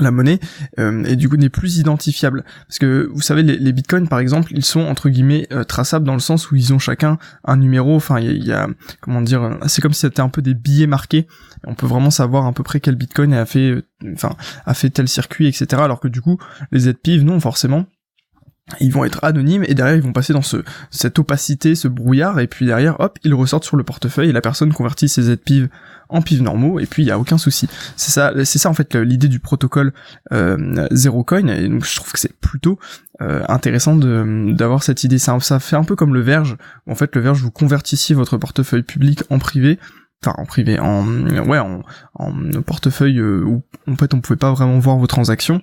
la 0.00 0.10
monnaie 0.10 0.40
euh, 0.78 1.04
et 1.04 1.16
du 1.16 1.28
coup 1.28 1.36
n'est 1.36 1.48
plus 1.48 1.78
identifiable. 1.78 2.44
Parce 2.66 2.78
que 2.78 3.10
vous 3.12 3.20
savez 3.20 3.42
les, 3.42 3.72
bitcoins 3.72 4.08
par 4.08 4.18
exemple 4.18 4.52
ils 4.54 4.64
sont 4.64 4.80
entre 4.80 5.08
guillemets 5.08 5.46
euh, 5.52 5.64
traçables 5.64 6.04
dans 6.04 6.14
le 6.14 6.20
sens 6.20 6.50
où 6.50 6.56
ils 6.56 6.72
ont 6.72 6.78
chacun 6.78 7.18
un 7.44 7.56
numéro. 7.56 7.94
Enfin 7.94 8.18
il 8.18 8.44
y, 8.44 8.52
a 8.52 8.68
comment 9.00 9.20
dire 9.20 9.42
euh, 9.42 9.54
c'est 9.66 9.82
comme 9.82 9.92
si 9.92 10.00
c'était 10.00 10.20
un 10.20 10.28
peu 10.28 10.42
des 10.42 10.54
billets 10.54 10.86
marqués. 10.86 11.26
On 11.66 11.74
peut 11.74 11.86
vraiment 11.86 12.10
savoir 12.10 12.46
à 12.46 12.52
peu 12.52 12.62
près 12.62 12.80
quel 12.80 12.96
bitcoin 12.96 13.32
a 13.34 13.46
fait 13.46 13.84
enfin 14.12 14.36
a 14.66 14.74
fait 14.74 14.90
tel 14.90 15.08
circuit 15.08 15.46
etc 15.46 15.80
alors 15.82 16.00
que 16.00 16.08
du 16.08 16.20
coup 16.20 16.38
les 16.72 16.80
ZPIV 16.80 17.24
non 17.24 17.40
forcément 17.40 17.86
ils 18.80 18.92
vont 18.92 19.04
être 19.04 19.22
anonymes 19.22 19.64
et 19.68 19.74
derrière 19.74 19.94
ils 19.96 20.02
vont 20.02 20.12
passer 20.12 20.32
dans 20.32 20.42
ce 20.42 20.64
cette 20.90 21.18
opacité, 21.18 21.74
ce 21.74 21.86
brouillard 21.86 22.40
et 22.40 22.46
puis 22.46 22.64
derrière 22.64 22.98
hop 22.98 23.18
ils 23.22 23.34
ressortent 23.34 23.64
sur 23.64 23.76
le 23.76 23.84
portefeuille 23.84 24.30
et 24.30 24.32
la 24.32 24.40
personne 24.40 24.72
convertit 24.72 25.08
ses 25.08 25.22
ZPIV 25.34 25.68
en 26.08 26.22
PIV 26.22 26.42
normaux 26.42 26.80
et 26.80 26.86
puis 26.86 27.02
il 27.02 27.06
y 27.06 27.10
a 27.10 27.18
aucun 27.18 27.36
souci. 27.36 27.68
C'est 27.96 28.10
ça, 28.10 28.32
c'est 28.44 28.58
ça 28.58 28.70
en 28.70 28.74
fait 28.74 28.94
l'idée 28.94 29.28
du 29.28 29.38
protocole 29.38 29.92
euh, 30.32 30.86
Zero 30.92 31.24
Coin 31.24 31.46
et 31.48 31.68
donc 31.68 31.84
je 31.84 31.96
trouve 31.96 32.12
que 32.12 32.18
c'est 32.18 32.38
plutôt 32.40 32.78
euh, 33.20 33.44
intéressant 33.48 33.96
d'avoir 33.96 34.82
cette 34.82 35.04
idée. 35.04 35.18
Ça, 35.18 35.38
ça 35.40 35.60
fait 35.60 35.76
un 35.76 35.84
peu 35.84 35.94
comme 35.94 36.14
le 36.14 36.20
Verge. 36.20 36.56
Où, 36.86 36.92
en 36.92 36.94
fait 36.94 37.14
le 37.14 37.20
Verge 37.20 37.42
vous 37.42 37.50
convertissiez 37.50 38.14
votre 38.14 38.38
portefeuille 38.38 38.82
public 38.82 39.24
en 39.28 39.38
privé 39.38 39.78
enfin 40.24 40.40
en 40.40 40.46
privé, 40.46 40.78
en 40.78 41.06
ouais, 41.46 41.58
en, 41.58 41.82
portefeuille 42.62 43.18
euh, 43.18 43.42
où 43.44 43.62
en 43.86 43.96
fait 43.96 44.14
on 44.14 44.22
pouvait 44.22 44.38
pas 44.38 44.52
vraiment 44.52 44.78
voir 44.78 44.96
vos 44.96 45.06
transactions 45.06 45.60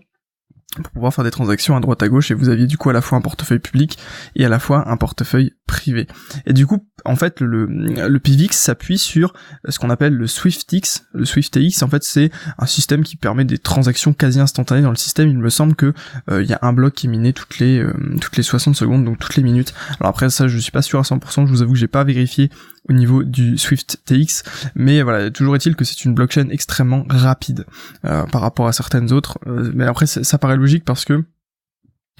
pour 0.75 0.92
pouvoir 0.92 1.13
faire 1.13 1.24
des 1.24 1.32
transactions 1.32 1.75
à 1.75 1.80
droite 1.80 2.01
à 2.01 2.08
gauche 2.08 2.32
et 2.32 2.34
vous 2.34 2.50
aviez 2.50 2.66
du 2.66 2.78
coup 2.78 2.90
à 2.90 2.94
la 2.94 3.01
fois 3.01 3.18
un 3.18 3.22
portefeuille 3.22 3.60
public 3.60 3.98
et 4.36 4.46
à 4.46 4.50
la 4.50 4.60
fois 4.60 4.90
un 4.90 4.96
portefeuille 4.96 5.54
privé. 5.68 6.08
Et 6.46 6.54
du 6.54 6.66
coup, 6.66 6.88
en 7.04 7.16
fait, 7.16 7.42
le, 7.42 7.66
le 7.66 8.20
PIVX 8.20 8.58
s'appuie 8.58 8.98
sur 8.98 9.34
ce 9.68 9.80
qu'on 9.80 9.90
appelle 9.90 10.13
le 10.13 10.28
SwiftX. 10.28 11.08
Le 11.13 11.25
SwiftX, 11.25 11.82
en 11.82 11.88
fait, 11.88 12.04
c'est 12.04 12.32
un 12.58 12.66
système 12.66 13.04
qui 13.04 13.18
permet 13.18 13.44
des 13.44 13.58
transactions 13.58 14.13
quasi 14.13 14.40
instantanées 14.40 14.82
dans 14.82 14.92
le 14.92 14.96
système. 14.96 15.30
Il 15.30 15.40
me 15.40 15.50
semble 15.50 15.75
que 15.75 15.94
euh, 16.30 16.44
il 16.44 16.50
y 16.50 16.54
a 16.54 16.60
un 16.62 16.74
bloc 16.74 16.94
qui 16.94 17.08
est 17.08 17.10
miné 17.10 17.34
toutes 17.34 17.60
les 17.60 17.80
euh, 17.80 17.94
toutes 18.22 18.38
les 18.38 18.44
60 18.44 18.75
secondes, 18.75 19.04
donc 19.04 19.20
toutes 19.20 19.36
les 19.36 19.44
minutes. 19.44 19.74
Alors 20.00 20.10
après 20.10 20.30
ça, 20.30 20.48
je 20.48 20.58
suis 20.58 20.72
pas 20.72 20.82
sûr 20.82 21.00
à 21.00 21.04
100%. 21.04 21.48
Je 21.48 21.51
vous 21.51 21.62
avoue 21.62 21.74
que 21.74 21.80
j'ai 21.80 21.88
pas 21.88 22.04
vérifié 22.04 22.50
au 22.89 22.93
niveau 22.93 23.23
du 23.23 23.57
SwiftTX, 23.57 24.43
mais 24.75 25.01
voilà, 25.01 25.29
toujours 25.31 25.55
est-il 25.55 25.75
que 25.75 25.85
c'est 25.85 26.03
une 26.05 26.13
blockchain 26.13 26.50
extrêmement 26.50 27.05
rapide 27.09 27.65
euh, 28.05 28.23
par 28.23 28.41
rapport 28.41 28.67
à 28.67 28.73
certaines 28.73 29.11
autres. 29.11 29.39
mais 29.45 29.85
après, 29.85 30.07
ça 30.07 30.38
paraît 30.38 30.57
logique 30.57 30.83
parce 30.85 31.05
que 31.05 31.23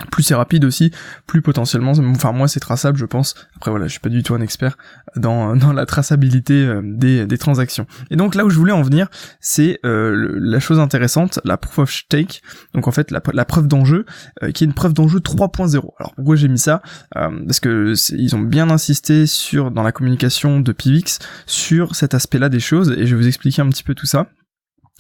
plus 0.10 0.24
c'est 0.24 0.36
rapide 0.36 0.66
aussi, 0.66 0.92
plus 1.28 1.42
potentiellement, 1.42 1.94
enfin 1.98 2.32
moi 2.32 2.48
c'est 2.48 2.60
traçable 2.60 2.98
je 2.98 3.06
pense, 3.06 3.36
après 3.56 3.72
voilà 3.72 3.88
je 3.88 3.92
suis 3.92 4.00
pas 4.00 4.10
du 4.10 4.24
tout 4.24 4.34
un 4.34 4.42
expert 4.42 4.78
dans, 5.16 5.56
dans 5.56 5.74
la 5.74 5.86
traçabilité 5.86 6.66
euh, 6.66 6.82
des, 6.84 7.38
transactions. 7.38 7.88
Et 8.10 8.16
donc 8.16 8.36
là 8.36 8.46
où 8.46 8.50
je 8.50 8.58
voulais 8.58 8.72
en 8.72 8.82
venir, 8.82 9.08
c'est 9.40 9.80
euh, 9.86 10.38
la 10.40 10.60
chose 10.60 10.80
intéressante, 10.80 11.40
la 11.44 11.58
proof 11.58 11.80
of 11.80 11.92
stake, 11.92 12.42
donc 12.74 12.88
en 12.88 12.92
fait 12.92 13.12
la, 13.12 13.22
la 13.34 13.46
preuve 13.46 13.68
d'enjeu, 13.68 14.06
euh, 14.44 14.52
qui 14.52 14.64
est 14.64 14.68
une 14.68 14.74
preuve 14.74 14.94
d'enjeu 14.94 15.20
3.0. 15.20 15.78
Alors 16.00 16.14
pourquoi 16.16 16.36
j'ai 16.36 16.48
mis 16.48 16.60
ça? 16.60 16.82
Parce 17.14 17.60
que 17.60 17.94
ils 18.16 18.36
ont 18.36 18.40
bien 18.40 18.70
insisté 18.70 19.26
sur 19.26 19.72
dans 19.72 19.84
la 19.84 19.92
communication 19.92 20.60
de 20.60 20.72
Pivix 20.72 21.20
sur 21.46 21.96
cet 21.96 22.14
aspect-là 22.14 22.50
des 22.50 22.60
choses, 22.60 22.92
et 22.92 23.06
je 23.06 23.16
vais 23.16 23.22
vous 23.22 23.28
expliquer 23.28 23.62
un 23.62 23.70
petit 23.70 23.84
peu 23.84 23.96
tout 23.96 24.06
ça. 24.06 24.28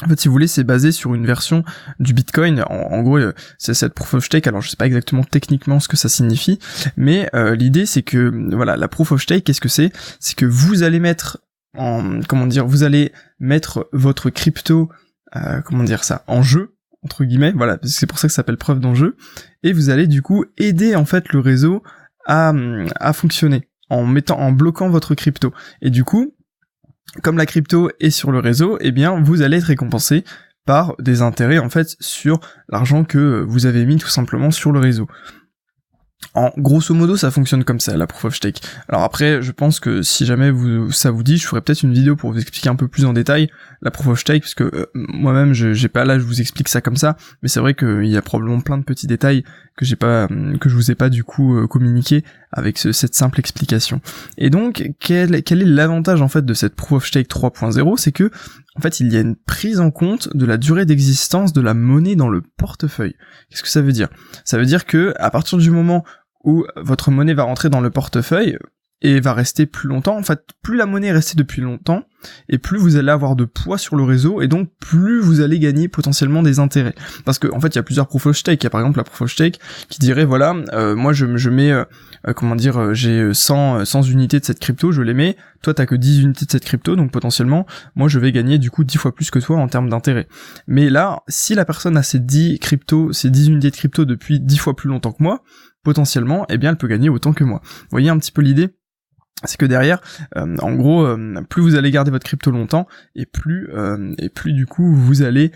En 0.03 0.07
fait, 0.07 0.19
si 0.19 0.27
vous 0.27 0.31
voulez, 0.31 0.48
c'est 0.48 0.63
basé 0.63 0.91
sur 0.91 1.13
une 1.13 1.25
version 1.25 1.63
du 2.00 2.13
Bitcoin. 2.13 2.63
En, 2.67 3.01
gros, 3.01 3.17
euh, 3.17 3.33
c'est 3.60 3.74
cette 3.74 3.93
proof 3.93 4.15
of 4.15 4.25
stake. 4.25 4.48
Alors, 4.48 4.62
je 4.62 4.69
sais 4.69 4.75
pas 4.75 4.88
exactement 4.88 5.24
techniquement 5.24 5.79
ce 5.79 5.88
que 5.88 5.98
ça 5.98 6.10
signifie, 6.10 6.60
mais 6.98 7.29
euh, 7.36 7.55
l'idée, 7.55 7.86
c'est 7.86 8.01
que 8.01 8.31
voilà, 8.55 8.77
la 8.77 8.88
proof 8.88 9.12
of 9.12 9.21
stake, 9.21 9.43
qu'est-ce 9.43 9.62
que 9.62 9.69
c'est? 9.69 9.91
C'est 10.19 10.36
que 10.36 10.45
vous 10.45 10.83
allez 10.83 11.00
mettre 11.00 11.39
en 11.77 12.21
comment 12.27 12.48
dire, 12.48 12.65
vous 12.65 12.83
allez 12.83 13.12
mettre 13.39 13.88
votre 13.93 14.29
crypto, 14.29 14.89
euh, 15.36 15.62
comment 15.62 15.83
dire 15.83 16.03
ça, 16.03 16.24
en 16.27 16.41
jeu 16.41 16.75
entre 17.03 17.24
guillemets. 17.24 17.53
Voilà, 17.55 17.77
c'est 17.83 18.05
pour 18.05 18.19
ça 18.19 18.27
que 18.27 18.33
ça 18.33 18.38
s'appelle 18.38 18.57
preuve 18.57 18.79
d'enjeu. 18.79 19.15
Et 19.63 19.74
vous 19.74 19.89
allez 19.89 20.07
du 20.07 20.21
coup 20.21 20.45
aider 20.57 20.95
en 20.95 21.05
fait 21.05 21.31
le 21.31 21.39
réseau 21.39 21.83
à 22.25 22.53
à 22.95 23.13
fonctionner 23.13 23.67
en 23.89 24.05
mettant 24.05 24.39
en 24.39 24.51
bloquant 24.51 24.89
votre 24.89 25.15
crypto. 25.15 25.53
Et 25.81 25.89
du 25.89 26.03
coup, 26.03 26.33
comme 27.23 27.37
la 27.37 27.45
crypto 27.45 27.89
est 27.99 28.09
sur 28.09 28.31
le 28.31 28.39
réseau, 28.39 28.77
eh 28.81 28.91
bien 28.91 29.19
vous 29.21 29.41
allez 29.41 29.57
être 29.57 29.65
récompensé 29.65 30.23
par 30.65 30.95
des 30.99 31.21
intérêts 31.21 31.57
en 31.57 31.69
fait 31.69 31.95
sur 31.99 32.39
l'argent 32.69 33.03
que 33.03 33.43
vous 33.47 33.65
avez 33.65 33.85
mis 33.85 33.97
tout 33.97 34.07
simplement 34.07 34.51
sur 34.51 34.71
le 34.71 34.79
réseau. 34.79 35.07
En 36.33 36.51
grosso 36.57 36.93
modo, 36.93 37.17
ça 37.17 37.29
fonctionne 37.29 37.65
comme 37.65 37.81
ça, 37.81 37.97
la 37.97 38.07
proof 38.07 38.25
of 38.25 38.35
stake. 38.35 38.61
Alors 38.87 39.03
après, 39.03 39.41
je 39.41 39.51
pense 39.51 39.81
que 39.81 40.01
si 40.01 40.25
jamais 40.25 40.49
vous, 40.49 40.89
ça 40.91 41.11
vous 41.11 41.23
dit, 41.23 41.37
je 41.37 41.45
ferai 41.45 41.59
peut-être 41.59 41.83
une 41.83 41.93
vidéo 41.93 42.15
pour 42.15 42.31
vous 42.31 42.39
expliquer 42.39 42.69
un 42.69 42.75
peu 42.75 42.87
plus 42.87 43.03
en 43.03 43.11
détail 43.11 43.49
la 43.81 43.91
proof 43.91 44.07
of 44.07 44.19
stake, 44.19 44.43
parce 44.43 44.55
que 44.55 44.63
euh, 44.63 44.85
moi-même, 44.95 45.53
j'ai 45.53 45.89
pas 45.89 46.05
là, 46.05 46.19
je 46.19 46.23
vous 46.23 46.39
explique 46.39 46.69
ça 46.69 46.79
comme 46.79 46.95
ça, 46.95 47.17
mais 47.41 47.49
c'est 47.49 47.59
vrai 47.59 47.73
qu'il 47.73 48.05
y 48.05 48.15
a 48.15 48.21
probablement 48.21 48.61
plein 48.61 48.77
de 48.77 48.83
petits 48.83 49.07
détails 49.07 49.43
que 49.75 49.83
j'ai 49.83 49.97
pas, 49.97 50.27
que 50.59 50.69
je 50.69 50.75
vous 50.75 50.91
ai 50.91 50.95
pas 50.95 51.09
du 51.09 51.23
coup 51.23 51.57
euh, 51.57 51.67
communiqué 51.67 52.23
avec 52.53 52.77
cette 52.77 53.15
simple 53.15 53.39
explication. 53.39 54.01
Et 54.37 54.49
donc, 54.49 54.91
quel, 54.99 55.43
quel 55.43 55.61
est 55.61 55.65
l'avantage 55.65 56.21
en 56.21 56.27
fait 56.27 56.45
de 56.45 56.53
cette 56.53 56.75
proof 56.75 57.03
of 57.03 57.05
stake 57.07 57.27
3.0 57.27 57.97
C'est 57.97 58.11
que 58.11 58.31
en 58.75 58.81
fait, 58.81 58.99
il 58.99 59.11
y 59.11 59.17
a 59.17 59.21
une 59.21 59.35
prise 59.35 59.79
en 59.79 59.91
compte 59.91 60.35
de 60.35 60.45
la 60.45 60.57
durée 60.57 60.85
d'existence 60.85 61.51
de 61.51 61.61
la 61.61 61.73
monnaie 61.73 62.15
dans 62.15 62.29
le 62.29 62.41
portefeuille. 62.41 63.15
Qu'est-ce 63.49 63.63
que 63.63 63.69
ça 63.69 63.81
veut 63.81 63.91
dire? 63.91 64.09
Ça 64.45 64.57
veut 64.57 64.65
dire 64.65 64.85
que 64.85 65.13
à 65.17 65.29
partir 65.29 65.57
du 65.57 65.71
moment 65.71 66.05
où 66.43 66.65
votre 66.77 67.11
monnaie 67.11 67.33
va 67.33 67.43
rentrer 67.43 67.69
dans 67.69 67.81
le 67.81 67.89
portefeuille 67.89 68.57
et 69.01 69.19
va 69.19 69.33
rester 69.33 69.65
plus 69.65 69.89
longtemps. 69.89 70.17
En 70.17 70.23
fait, 70.23 70.41
plus 70.61 70.77
la 70.77 70.85
monnaie 70.85 71.07
est 71.07 71.13
restée 71.13 71.35
depuis 71.35 71.61
longtemps, 71.61 72.05
et 72.49 72.57
plus 72.57 72.77
vous 72.77 72.95
allez 72.95 73.11
avoir 73.11 73.35
de 73.35 73.45
poids 73.45 73.77
sur 73.77 73.95
le 73.95 74.03
réseau, 74.03 74.41
et 74.41 74.47
donc 74.47 74.69
plus 74.79 75.19
vous 75.19 75.41
allez 75.41 75.59
gagner 75.59 75.87
potentiellement 75.87 76.43
des 76.43 76.59
intérêts. 76.59 76.95
Parce 77.25 77.39
que 77.39 77.47
en 77.53 77.59
fait, 77.59 77.69
il 77.69 77.75
y 77.75 77.79
a 77.79 77.83
plusieurs 77.83 78.07
proof 78.07 78.25
of. 78.27 78.41
Il 78.47 78.63
y 78.63 78.65
a 78.65 78.69
par 78.69 78.81
exemple 78.81 78.97
la 78.97 79.03
proof 79.03 79.21
of 79.21 79.35
qui 79.35 79.99
dirait 79.99 80.25
voilà, 80.25 80.55
euh, 80.73 80.95
moi 80.95 81.13
je, 81.13 81.37
je 81.37 81.49
mets 81.49 81.71
euh, 81.71 81.83
euh, 82.27 82.33
comment 82.33 82.55
dire, 82.55 82.93
j'ai 82.93 83.33
100 83.33 83.85
100 83.85 84.03
unités 84.03 84.39
de 84.39 84.45
cette 84.45 84.59
crypto, 84.59 84.91
je 84.91 85.01
les 85.01 85.13
mets. 85.13 85.37
Toi 85.61 85.73
t'as 85.73 85.85
que 85.85 85.95
10 85.95 86.21
unités 86.21 86.45
de 86.45 86.51
cette 86.51 86.65
crypto, 86.65 86.95
donc 86.95 87.11
potentiellement 87.11 87.65
moi 87.95 88.07
je 88.07 88.19
vais 88.19 88.31
gagner 88.31 88.57
du 88.57 88.71
coup 88.71 88.83
10 88.83 88.97
fois 88.97 89.13
plus 89.13 89.29
que 89.29 89.39
toi 89.39 89.57
en 89.57 89.67
termes 89.67 89.89
d'intérêt. 89.89 90.27
Mais 90.67 90.89
là, 90.89 91.21
si 91.27 91.55
la 91.55 91.65
personne 91.65 91.97
a 91.97 92.03
ces 92.03 92.19
10 92.19 92.59
cryptos, 92.59 93.13
ces 93.13 93.29
10 93.29 93.47
unités 93.47 93.71
de 93.71 93.75
crypto 93.75 94.05
depuis 94.05 94.39
10 94.39 94.57
fois 94.57 94.75
plus 94.75 94.89
longtemps 94.89 95.11
que 95.11 95.23
moi, 95.23 95.43
potentiellement, 95.83 96.45
eh 96.49 96.57
bien, 96.57 96.71
elle 96.71 96.77
peut 96.77 96.87
gagner 96.87 97.09
autant 97.09 97.33
que 97.33 97.43
moi. 97.43 97.61
Vous 97.63 97.87
voyez 97.91 98.09
un 98.09 98.17
petit 98.17 98.31
peu 98.31 98.41
l'idée? 98.41 98.69
C'est 99.43 99.57
que 99.57 99.65
derrière, 99.65 100.01
euh, 100.38 100.57
en 100.57 100.73
gros, 100.73 101.05
euh, 101.05 101.41
plus 101.50 101.61
vous 101.61 101.75
allez 101.75 101.91
garder 101.91 102.11
votre 102.11 102.25
crypto 102.25 102.51
longtemps, 102.51 102.88
et 103.15 103.25
plus 103.25 103.69
euh, 103.73 104.13
et 104.19 104.29
plus 104.29 104.53
du 104.53 104.65
coup 104.65 104.93
vous 104.93 105.23
allez 105.23 105.51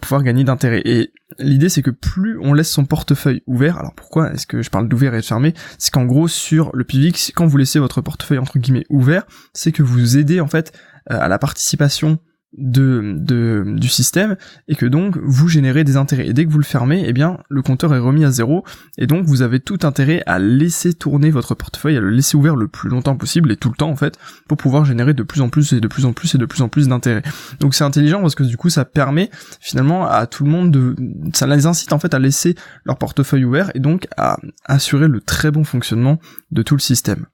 pouvoir 0.00 0.22
gagner 0.22 0.44
d'intérêt. 0.44 0.82
Et 0.84 1.12
l'idée 1.38 1.68
c'est 1.68 1.82
que 1.82 1.90
plus 1.90 2.38
on 2.40 2.52
laisse 2.52 2.70
son 2.70 2.84
portefeuille 2.84 3.42
ouvert, 3.46 3.78
alors 3.78 3.94
pourquoi 3.94 4.32
est-ce 4.32 4.46
que 4.46 4.62
je 4.62 4.70
parle 4.70 4.88
d'ouvert 4.88 5.14
et 5.14 5.20
de 5.20 5.24
fermé? 5.24 5.54
C'est 5.78 5.92
qu'en 5.92 6.04
gros 6.04 6.28
sur 6.28 6.70
le 6.74 6.84
PIVX, 6.84 7.32
quand 7.34 7.46
vous 7.46 7.56
laissez 7.56 7.78
votre 7.78 8.00
portefeuille 8.00 8.38
entre 8.38 8.58
guillemets 8.58 8.86
ouvert, 8.90 9.24
c'est 9.52 9.72
que 9.72 9.82
vous 9.82 10.18
aidez 10.18 10.40
en 10.40 10.48
fait 10.48 10.72
à 11.06 11.28
la 11.28 11.38
participation 11.38 12.18
de, 12.56 13.14
de, 13.16 13.64
du 13.76 13.88
système 13.88 14.36
et 14.68 14.74
que 14.74 14.86
donc 14.86 15.18
vous 15.22 15.48
générez 15.48 15.84
des 15.84 15.96
intérêts. 15.96 16.26
Et 16.26 16.32
dès 16.32 16.46
que 16.46 16.50
vous 16.50 16.58
le 16.58 16.64
fermez, 16.64 17.04
eh 17.06 17.12
bien 17.12 17.38
le 17.48 17.62
compteur 17.62 17.94
est 17.94 17.98
remis 17.98 18.24
à 18.24 18.30
zéro 18.30 18.64
et 18.96 19.06
donc 19.06 19.26
vous 19.26 19.42
avez 19.42 19.60
tout 19.60 19.78
intérêt 19.82 20.22
à 20.26 20.38
laisser 20.38 20.94
tourner 20.94 21.30
votre 21.30 21.54
portefeuille, 21.54 21.96
à 21.96 22.00
le 22.00 22.10
laisser 22.10 22.36
ouvert 22.36 22.56
le 22.56 22.68
plus 22.68 22.88
longtemps 22.88 23.16
possible 23.16 23.52
et 23.52 23.56
tout 23.56 23.68
le 23.68 23.76
temps 23.76 23.90
en 23.90 23.96
fait 23.96 24.18
pour 24.48 24.56
pouvoir 24.56 24.84
générer 24.84 25.14
de 25.14 25.22
plus 25.22 25.40
en 25.40 25.50
plus 25.50 25.72
et 25.72 25.80
de 25.80 25.88
plus 25.88 26.06
en 26.06 26.12
plus 26.12 26.34
et 26.34 26.38
de 26.38 26.46
plus 26.46 26.62
en 26.62 26.68
plus 26.68 26.88
d'intérêts. 26.88 27.22
Donc 27.60 27.74
c'est 27.74 27.84
intelligent 27.84 28.20
parce 28.20 28.34
que 28.34 28.44
du 28.44 28.56
coup 28.56 28.70
ça 28.70 28.84
permet 28.84 29.30
finalement 29.60 30.08
à 30.08 30.26
tout 30.26 30.44
le 30.44 30.50
monde 30.50 30.70
de 30.70 30.96
ça 31.34 31.46
les 31.46 31.66
incite 31.66 31.92
en 31.92 31.98
fait 31.98 32.14
à 32.14 32.18
laisser 32.18 32.54
leur 32.84 32.96
portefeuille 32.96 33.44
ouvert 33.44 33.70
et 33.74 33.80
donc 33.80 34.08
à 34.16 34.38
assurer 34.64 35.08
le 35.08 35.20
très 35.20 35.50
bon 35.50 35.64
fonctionnement 35.64 36.18
de 36.50 36.62
tout 36.62 36.74
le 36.74 36.80
système. 36.80 37.26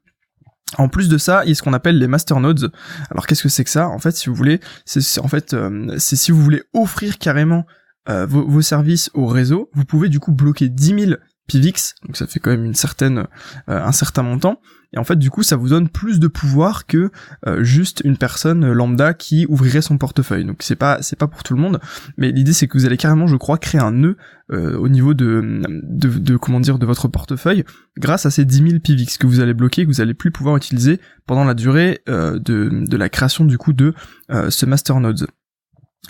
En 0.78 0.88
plus 0.88 1.08
de 1.08 1.18
ça, 1.18 1.44
il 1.44 1.50
y 1.50 1.52
a 1.52 1.54
ce 1.54 1.62
qu'on 1.62 1.72
appelle 1.72 1.98
les 1.98 2.08
masternodes. 2.08 2.72
Alors 3.10 3.26
qu'est-ce 3.26 3.42
que 3.42 3.48
c'est 3.48 3.64
que 3.64 3.70
ça? 3.70 3.88
En 3.88 3.98
fait, 3.98 4.12
si 4.12 4.28
vous 4.28 4.34
voulez, 4.34 4.60
c'est 4.84 5.20
en 5.20 5.28
fait 5.28 5.54
euh, 5.54 5.94
c'est 5.98 6.16
si 6.16 6.32
vous 6.32 6.42
voulez 6.42 6.62
offrir 6.72 7.18
carrément 7.18 7.64
euh, 8.08 8.26
vos, 8.26 8.46
vos, 8.46 8.62
services 8.62 9.10
au 9.14 9.26
réseau, 9.26 9.70
vous 9.72 9.84
pouvez 9.84 10.08
du 10.08 10.20
coup 10.20 10.32
bloquer 10.32 10.68
10 10.68 11.06
000 11.06 11.12
PIVX, 11.46 11.94
donc 12.06 12.16
ça 12.16 12.26
fait 12.26 12.40
quand 12.40 12.50
même 12.50 12.64
une 12.64 12.74
certaine, 12.74 13.26
euh, 13.68 13.82
un 13.82 13.92
certain 13.92 14.22
montant. 14.22 14.60
Et 14.92 14.98
en 14.98 15.04
fait, 15.04 15.16
du 15.16 15.28
coup, 15.28 15.42
ça 15.42 15.56
vous 15.56 15.70
donne 15.70 15.88
plus 15.88 16.20
de 16.20 16.28
pouvoir 16.28 16.86
que 16.86 17.10
euh, 17.46 17.64
juste 17.64 18.00
une 18.04 18.16
personne 18.16 18.70
lambda 18.72 19.12
qui 19.12 19.44
ouvrirait 19.48 19.82
son 19.82 19.98
portefeuille. 19.98 20.44
Donc 20.44 20.58
c'est 20.60 20.76
pas, 20.76 21.02
c'est 21.02 21.18
pas 21.18 21.26
pour 21.26 21.42
tout 21.42 21.54
le 21.54 21.60
monde, 21.60 21.80
mais 22.16 22.30
l'idée 22.30 22.52
c'est 22.52 22.68
que 22.68 22.78
vous 22.78 22.86
allez 22.86 22.96
carrément, 22.96 23.26
je 23.26 23.36
crois, 23.36 23.58
créer 23.58 23.80
un 23.80 23.90
nœud 23.90 24.16
euh, 24.52 24.76
au 24.78 24.88
niveau 24.88 25.12
de, 25.12 25.60
de, 25.82 26.08
de, 26.08 26.36
comment 26.36 26.60
dire, 26.60 26.78
de 26.78 26.86
votre 26.86 27.08
portefeuille 27.08 27.64
grâce 27.98 28.24
à 28.24 28.30
ces 28.30 28.44
10 28.44 28.68
000 28.68 28.80
PIVX 28.80 29.18
que 29.18 29.26
vous 29.26 29.40
allez 29.40 29.54
bloquer, 29.54 29.82
que 29.84 29.88
vous 29.88 30.00
allez 30.00 30.14
plus 30.14 30.30
pouvoir 30.30 30.56
utiliser 30.56 31.00
pendant 31.26 31.44
la 31.44 31.54
durée 31.54 32.00
de, 32.06 32.38
de 32.40 32.96
la 32.96 33.08
création 33.08 33.44
du 33.44 33.58
coup 33.58 33.72
de 33.72 33.94
ce 34.30 34.66
masternode. 34.66 35.26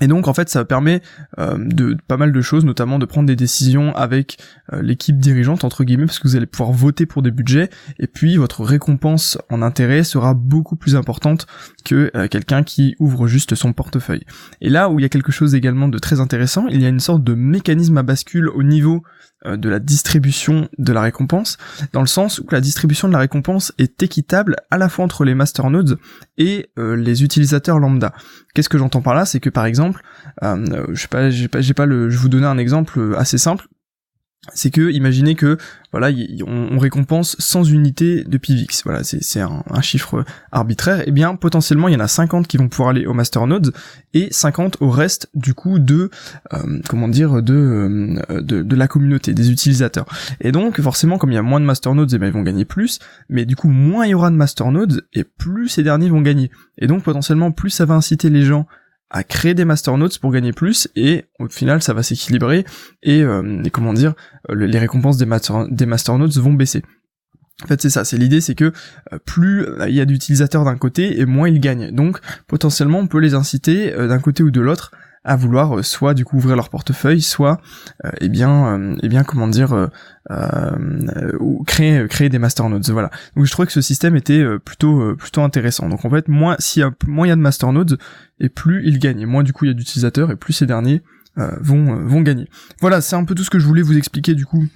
Et 0.00 0.08
donc 0.08 0.26
en 0.26 0.34
fait 0.34 0.48
ça 0.48 0.64
permet 0.64 1.02
euh, 1.38 1.56
de 1.58 1.96
pas 2.08 2.16
mal 2.16 2.32
de 2.32 2.40
choses, 2.40 2.64
notamment 2.64 2.98
de 2.98 3.06
prendre 3.06 3.26
des 3.26 3.36
décisions 3.36 3.94
avec 3.94 4.38
euh, 4.72 4.82
l'équipe 4.82 5.18
dirigeante 5.18 5.62
entre 5.62 5.84
guillemets, 5.84 6.06
parce 6.06 6.18
que 6.18 6.26
vous 6.26 6.36
allez 6.36 6.46
pouvoir 6.46 6.72
voter 6.72 7.06
pour 7.06 7.22
des 7.22 7.30
budgets, 7.30 7.70
et 7.98 8.06
puis 8.06 8.36
votre 8.36 8.64
récompense 8.64 9.38
en 9.50 9.62
intérêt 9.62 10.02
sera 10.02 10.34
beaucoup 10.34 10.76
plus 10.76 10.96
importante 10.96 11.46
que 11.84 12.10
euh, 12.16 12.26
quelqu'un 12.26 12.64
qui 12.64 12.96
ouvre 12.98 13.28
juste 13.28 13.54
son 13.54 13.72
portefeuille. 13.72 14.24
Et 14.60 14.68
là 14.68 14.90
où 14.90 14.98
il 14.98 15.02
y 15.02 15.06
a 15.06 15.08
quelque 15.08 15.32
chose 15.32 15.54
également 15.54 15.88
de 15.88 15.98
très 15.98 16.20
intéressant, 16.20 16.66
il 16.68 16.82
y 16.82 16.86
a 16.86 16.88
une 16.88 17.00
sorte 17.00 17.22
de 17.22 17.34
mécanisme 17.34 17.96
à 17.96 18.02
bascule 18.02 18.48
au 18.48 18.62
niveau 18.62 19.04
de 19.44 19.68
la 19.68 19.78
distribution 19.78 20.68
de 20.78 20.92
la 20.92 21.02
récompense, 21.02 21.58
dans 21.92 22.00
le 22.00 22.06
sens 22.06 22.38
où 22.38 22.46
la 22.50 22.60
distribution 22.60 23.08
de 23.08 23.12
la 23.12 23.18
récompense 23.18 23.72
est 23.78 24.02
équitable 24.02 24.56
à 24.70 24.78
la 24.78 24.88
fois 24.88 25.04
entre 25.04 25.24
les 25.24 25.34
masternodes 25.34 25.98
et 26.38 26.70
euh, 26.78 26.96
les 26.96 27.22
utilisateurs 27.22 27.78
lambda. 27.78 28.12
Qu'est-ce 28.54 28.68
que 28.68 28.78
j'entends 28.78 29.02
par 29.02 29.14
là? 29.14 29.24
C'est 29.24 29.40
que 29.40 29.50
par 29.50 29.66
exemple, 29.66 30.02
euh, 30.42 30.86
je 30.92 31.00
sais 31.00 31.08
pas, 31.08 31.30
j'ai 31.30 31.48
pas, 31.48 31.60
pas 31.76 31.86
le, 31.86 32.10
je 32.10 32.16
vais 32.16 32.22
vous 32.22 32.28
donner 32.28 32.46
un 32.46 32.58
exemple 32.58 33.14
assez 33.18 33.38
simple. 33.38 33.66
C'est 34.52 34.70
que 34.70 34.90
imaginez 34.90 35.34
que 35.34 35.56
voilà 35.92 36.10
on, 36.46 36.78
récompense 36.78 37.36
100 37.38 37.64
unités 37.64 38.24
de 38.24 38.36
PIVX 38.36 38.82
voilà 38.84 39.04
c'est 39.04 39.40
un, 39.40 39.62
chiffre 39.80 40.24
arbitraire. 40.52 41.00
Et 41.00 41.04
eh 41.06 41.12
bien 41.12 41.36
potentiellement 41.36 41.88
il 41.88 41.94
y 41.94 41.96
en 41.96 42.00
a 42.00 42.08
50 42.08 42.46
qui 42.46 42.56
vont 42.56 42.68
pouvoir 42.68 42.90
aller 42.90 43.06
au 43.06 43.14
masternodes 43.14 43.72
et 44.12 44.28
50 44.30 44.78
au 44.80 44.90
reste 44.90 45.30
du 45.34 45.54
coup 45.54 45.78
de 45.78 46.10
euh, 46.52 46.80
comment 46.88 47.08
dire 47.08 47.42
de, 47.42 47.54
euh, 47.54 48.40
de, 48.40 48.62
de 48.62 48.76
la 48.76 48.88
communauté 48.88 49.34
des 49.34 49.50
utilisateurs. 49.50 50.06
Et 50.40 50.52
donc 50.52 50.80
forcément 50.80 51.16
comme 51.16 51.30
il 51.30 51.36
y 51.36 51.38
a 51.38 51.42
moins 51.42 51.60
de 51.60 51.64
masternodes 51.64 52.12
et 52.12 52.16
eh 52.16 52.18
bien 52.18 52.28
ils 52.28 52.34
vont 52.34 52.42
gagner 52.42 52.64
plus. 52.64 52.98
Mais 53.28 53.46
du 53.46 53.56
coup 53.56 53.68
moins 53.68 54.04
il 54.04 54.10
y 54.10 54.14
aura 54.14 54.30
de 54.30 54.36
masternodes 54.36 55.06
et 55.14 55.24
plus 55.24 55.68
ces 55.68 55.82
derniers 55.82 56.10
vont 56.10 56.22
gagner. 56.22 56.50
Et 56.78 56.86
donc 56.86 57.02
potentiellement 57.02 57.52
plus 57.52 57.70
ça 57.70 57.84
va 57.84 57.94
inciter 57.94 58.30
les 58.30 58.42
gens 58.42 58.66
à 59.10 59.22
créer 59.22 59.54
des 59.54 59.64
masternodes 59.64 60.18
pour 60.18 60.32
gagner 60.32 60.52
plus 60.52 60.88
et 60.96 61.26
au 61.38 61.48
final 61.48 61.82
ça 61.82 61.92
va 61.92 62.02
s'équilibrer 62.02 62.64
et, 63.02 63.22
euh, 63.22 63.62
comment 63.72 63.92
dire 63.92 64.14
euh, 64.50 64.66
les 64.66 64.78
récompenses 64.78 65.16
des, 65.16 65.26
master, 65.26 65.68
des 65.68 65.86
masternodes 65.86 66.32
vont 66.32 66.52
baisser. 66.52 66.82
En 67.62 67.68
fait, 67.68 67.80
c'est 67.80 67.90
ça, 67.90 68.04
c'est 68.04 68.16
l'idée, 68.16 68.40
c'est 68.40 68.56
que 68.56 68.72
euh, 69.12 69.18
plus 69.24 69.64
il 69.86 69.94
y 69.94 70.00
a 70.00 70.04
d'utilisateurs 70.04 70.64
d'un 70.64 70.76
côté 70.76 71.20
et 71.20 71.24
moins 71.24 71.48
ils 71.48 71.60
gagnent. 71.60 71.92
Donc, 71.92 72.18
potentiellement, 72.48 72.98
on 72.98 73.06
peut 73.06 73.20
les 73.20 73.34
inciter 73.34 73.92
d'un 73.92 74.18
côté 74.18 74.42
ou 74.42 74.50
de 74.50 74.60
l'autre 74.60 74.90
à 75.24 75.36
vouloir 75.36 75.78
euh, 75.78 75.82
soit 75.82 76.14
du 76.14 76.24
coup 76.24 76.36
ouvrir 76.36 76.54
leur 76.54 76.68
portefeuille, 76.68 77.22
soit 77.22 77.60
euh, 78.04 78.10
eh 78.20 78.28
bien 78.28 78.78
euh, 78.78 78.96
eh 79.02 79.08
bien 79.08 79.24
comment 79.24 79.48
dire 79.48 79.90
ou 81.40 81.64
créer 81.64 82.06
créer 82.08 82.28
des 82.28 82.38
masternodes. 82.38 82.88
Voilà. 82.90 83.10
Donc 83.36 83.46
je 83.46 83.50
trouvais 83.50 83.66
que 83.66 83.72
ce 83.72 83.80
système 83.80 84.16
était 84.16 84.44
plutôt 84.64 85.14
plutôt 85.16 85.42
intéressant. 85.42 85.88
Donc 85.88 86.04
en 86.04 86.10
fait, 86.10 86.28
moins 86.28 86.56
s'il 86.58 86.80
y 86.80 86.84
a 86.84 86.90
moins 87.06 87.26
il 87.26 87.30
y 87.30 87.32
a 87.32 87.36
de 87.36 87.40
masternodes 87.40 87.98
et 88.40 88.48
plus 88.48 88.86
ils 88.86 88.98
gagnent, 88.98 89.20
et 89.20 89.26
moins 89.26 89.42
du 89.42 89.52
coup 89.52 89.64
il 89.64 89.68
y 89.68 89.70
a 89.70 89.74
d'utilisateurs 89.74 90.30
et 90.30 90.36
plus 90.36 90.52
ces 90.52 90.66
derniers 90.66 91.02
vont 91.36 91.96
vont 92.06 92.20
gagner. 92.20 92.48
Voilà, 92.80 93.00
c'est 93.00 93.16
un 93.16 93.24
peu 93.24 93.34
tout 93.34 93.44
ce 93.44 93.50
que 93.50 93.58
je 93.58 93.66
voulais 93.66 93.82
vous 93.82 93.96
expliquer 93.96 94.34
du 94.34 94.46
coup 94.46 94.66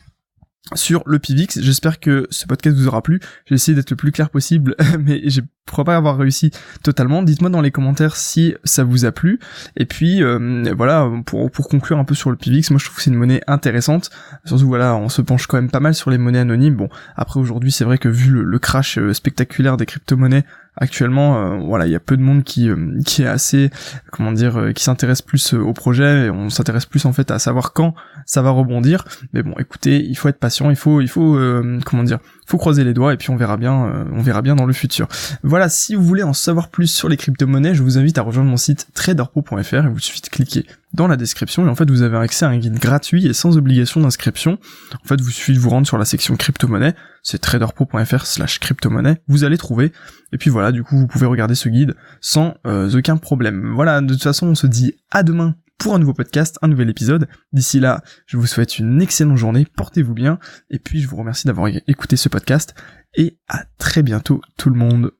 sur 0.75 1.03
le 1.07 1.19
PIVX. 1.19 1.61
J'espère 1.61 2.01
que 2.01 2.27
ce 2.31 2.47
podcast 2.47 2.77
vous 2.77 2.89
aura 2.89 3.03
plu. 3.03 3.21
J'ai 3.47 3.55
essayé 3.55 3.75
d'être 3.75 3.91
le 3.91 3.97
plus 3.97 4.13
clair 4.13 4.31
possible, 4.31 4.77
mais 4.99 5.21
j'ai 5.25 5.43
pourrais 5.69 5.85
pas 5.85 5.97
avoir 5.97 6.17
réussi 6.17 6.51
totalement. 6.83 7.23
Dites-moi 7.23 7.51
dans 7.51 7.61
les 7.61 7.71
commentaires 7.71 8.17
si 8.17 8.55
ça 8.65 8.85
vous 8.85 9.05
a 9.05 9.13
plu. 9.13 9.39
Et 9.77 9.85
puis 9.85 10.23
euh, 10.23 10.73
voilà, 10.77 11.09
pour, 11.27 11.51
pour 11.51 11.69
conclure 11.69 11.99
un 11.99 12.05
peu 12.05 12.15
sur 12.15 12.31
le 12.31 12.37
PIVX, 12.37 12.71
moi 12.71 12.79
je 12.79 12.87
trouve 12.87 12.97
que 12.97 13.03
c'est 13.03 13.11
une 13.11 13.17
monnaie 13.17 13.43
intéressante. 13.47 14.11
Surtout 14.45 14.67
voilà, 14.67 14.97
on 14.97 15.09
se 15.09 15.23
penche 15.23 15.47
quand 15.47 15.59
même 15.59 15.71
pas 15.71 15.81
mal 15.81 15.95
sur 15.95 16.11
les 16.11 16.19
monnaies 16.19 16.41
anonymes. 16.41 16.77
Bon, 16.77 16.89
après 17.17 17.39
aujourd'hui 17.39 17.71
c'est 17.71 17.85
vrai 17.85 17.99
que 17.99 18.09
vu 18.09 18.31
le, 18.31 18.59
crash 18.59 18.99
euh, 18.99 19.15
spectaculaire 19.15 19.77
des 19.77 19.87
crypto-monnaies 19.87 20.45
actuellement, 20.79 21.39
euh, 21.39 21.59
voilà, 21.59 21.87
il 21.87 21.93
y 21.93 21.97
a 21.97 22.01
peu 22.01 22.17
de 22.17 22.23
monde 22.23 22.45
qui 22.45 22.71
qui 23.05 23.23
est 23.23 23.27
assez, 23.27 23.71
comment 24.11 24.33
dire, 24.33 24.73
qui 24.75 24.83
s'intéresse 24.83 25.23
plus 25.23 25.53
au 25.55 25.73
projet. 25.73 26.27
Et 26.27 26.31
on 26.31 26.51
s'intéresse 26.51 26.87
plus 26.87 27.05
en 27.05 27.13
fait 27.13 27.31
à 27.31 27.39
savoir 27.39 27.73
quand 27.73 27.95
ça 28.27 28.43
va 28.43 28.51
rebondir. 28.51 29.05
Mais 29.33 29.43
bon, 29.43 29.55
écoutez, 29.59 30.05
il 30.05 30.17
faut 30.17 30.29
être 30.29 30.39
patient, 30.39 30.71
il 30.71 30.77
faut, 30.77 31.01
il 31.01 31.09
faut, 31.09 31.39
comment 31.85 32.03
dire, 32.03 32.19
faut 32.49 32.59
croiser 32.59 32.85
les 32.85 32.95
doigts 32.95 33.13
et 33.13 33.19
puis 33.19 33.29
on 33.29 33.37
verra 33.37 33.59
bien, 33.59 34.07
on 34.13 34.23
verra 34.23 34.41
bien 34.41 34.57
dans 34.57 34.65
le 34.65 34.73
futur. 34.73 35.07
Voilà 35.43 35.59
voilà, 35.59 35.71
si 35.71 35.97
vous 35.97 36.05
voulez 36.05 36.23
en 36.23 36.35
savoir 36.35 36.69
plus 36.69 36.87
sur 36.87 37.09
les 37.09 37.17
crypto-monnaies, 37.17 37.75
je 37.75 37.83
vous 37.83 37.99
invite 37.99 38.17
à 38.17 38.23
rejoindre 38.23 38.49
mon 38.49 38.57
site 38.57 38.87
traderpro.fr 38.95 39.75
et 39.75 39.89
vous 39.89 39.99
suffit 39.99 40.21
de 40.21 40.29
cliquer 40.29 40.65
dans 40.95 41.09
la 41.09 41.17
description 41.17 41.67
et 41.67 41.69
en 41.69 41.75
fait 41.75 41.91
vous 41.91 42.03
avez 42.03 42.17
accès 42.17 42.45
à 42.45 42.49
un 42.51 42.59
guide 42.59 42.79
gratuit 42.79 43.27
et 43.27 43.33
sans 43.33 43.59
obligation 43.59 44.01
d'inscription. 44.01 44.61
En 45.03 45.09
fait, 45.09 45.21
vous 45.21 45.33
suffit 45.33 45.55
de 45.55 45.59
vous 45.59 45.71
rendre 45.71 45.85
sur 45.89 45.99
la 45.99 46.05
section 46.05 46.37
crypto-monnaie, 46.37 46.95
c'est 47.25 47.39
traderpro.fr 47.39 48.25
slash 48.25 48.61
crypto-monnaie, 48.61 49.21
vous 49.27 49.43
allez 49.43 49.59
trouver. 49.59 49.91
Et 50.33 50.39
puis 50.39 50.49
voilà, 50.49 50.71
du 50.71 50.85
coup 50.85 50.97
vous 50.97 51.09
pouvez 51.09 51.27
regarder 51.27 51.57
ce 51.57 51.69
guide 51.69 51.97
sans 52.21 52.55
euh, 52.65 52.89
aucun 52.97 53.17
problème. 53.17 53.73
Voilà, 53.75 54.01
de 54.01 54.15
toute 54.15 54.23
façon 54.23 54.47
on 54.47 54.55
se 54.55 54.69
dit 54.69 54.95
à 55.11 55.25
demain 55.25 55.57
pour 55.79 55.95
un 55.95 55.99
nouveau 55.99 56.13
podcast, 56.13 56.59
un 56.63 56.69
nouvel 56.69 56.91
épisode. 56.91 57.29
D'ici 57.53 57.81
là, 57.81 58.03
je 58.27 58.37
vous 58.37 58.47
souhaite 58.47 58.79
une 58.79 59.01
excellente 59.01 59.37
journée, 59.37 59.67
portez-vous 59.77 60.15
bien, 60.15 60.39
et 60.71 60.79
puis 60.79 61.01
je 61.01 61.09
vous 61.09 61.17
remercie 61.17 61.47
d'avoir 61.47 61.69
écouté 61.87 62.17
ce 62.17 62.29
podcast, 62.29 62.75
et 63.15 63.39
à 63.49 63.65
très 63.79 64.03
bientôt 64.03 64.43
tout 64.57 64.71
le 64.71 64.77
monde. 64.77 65.13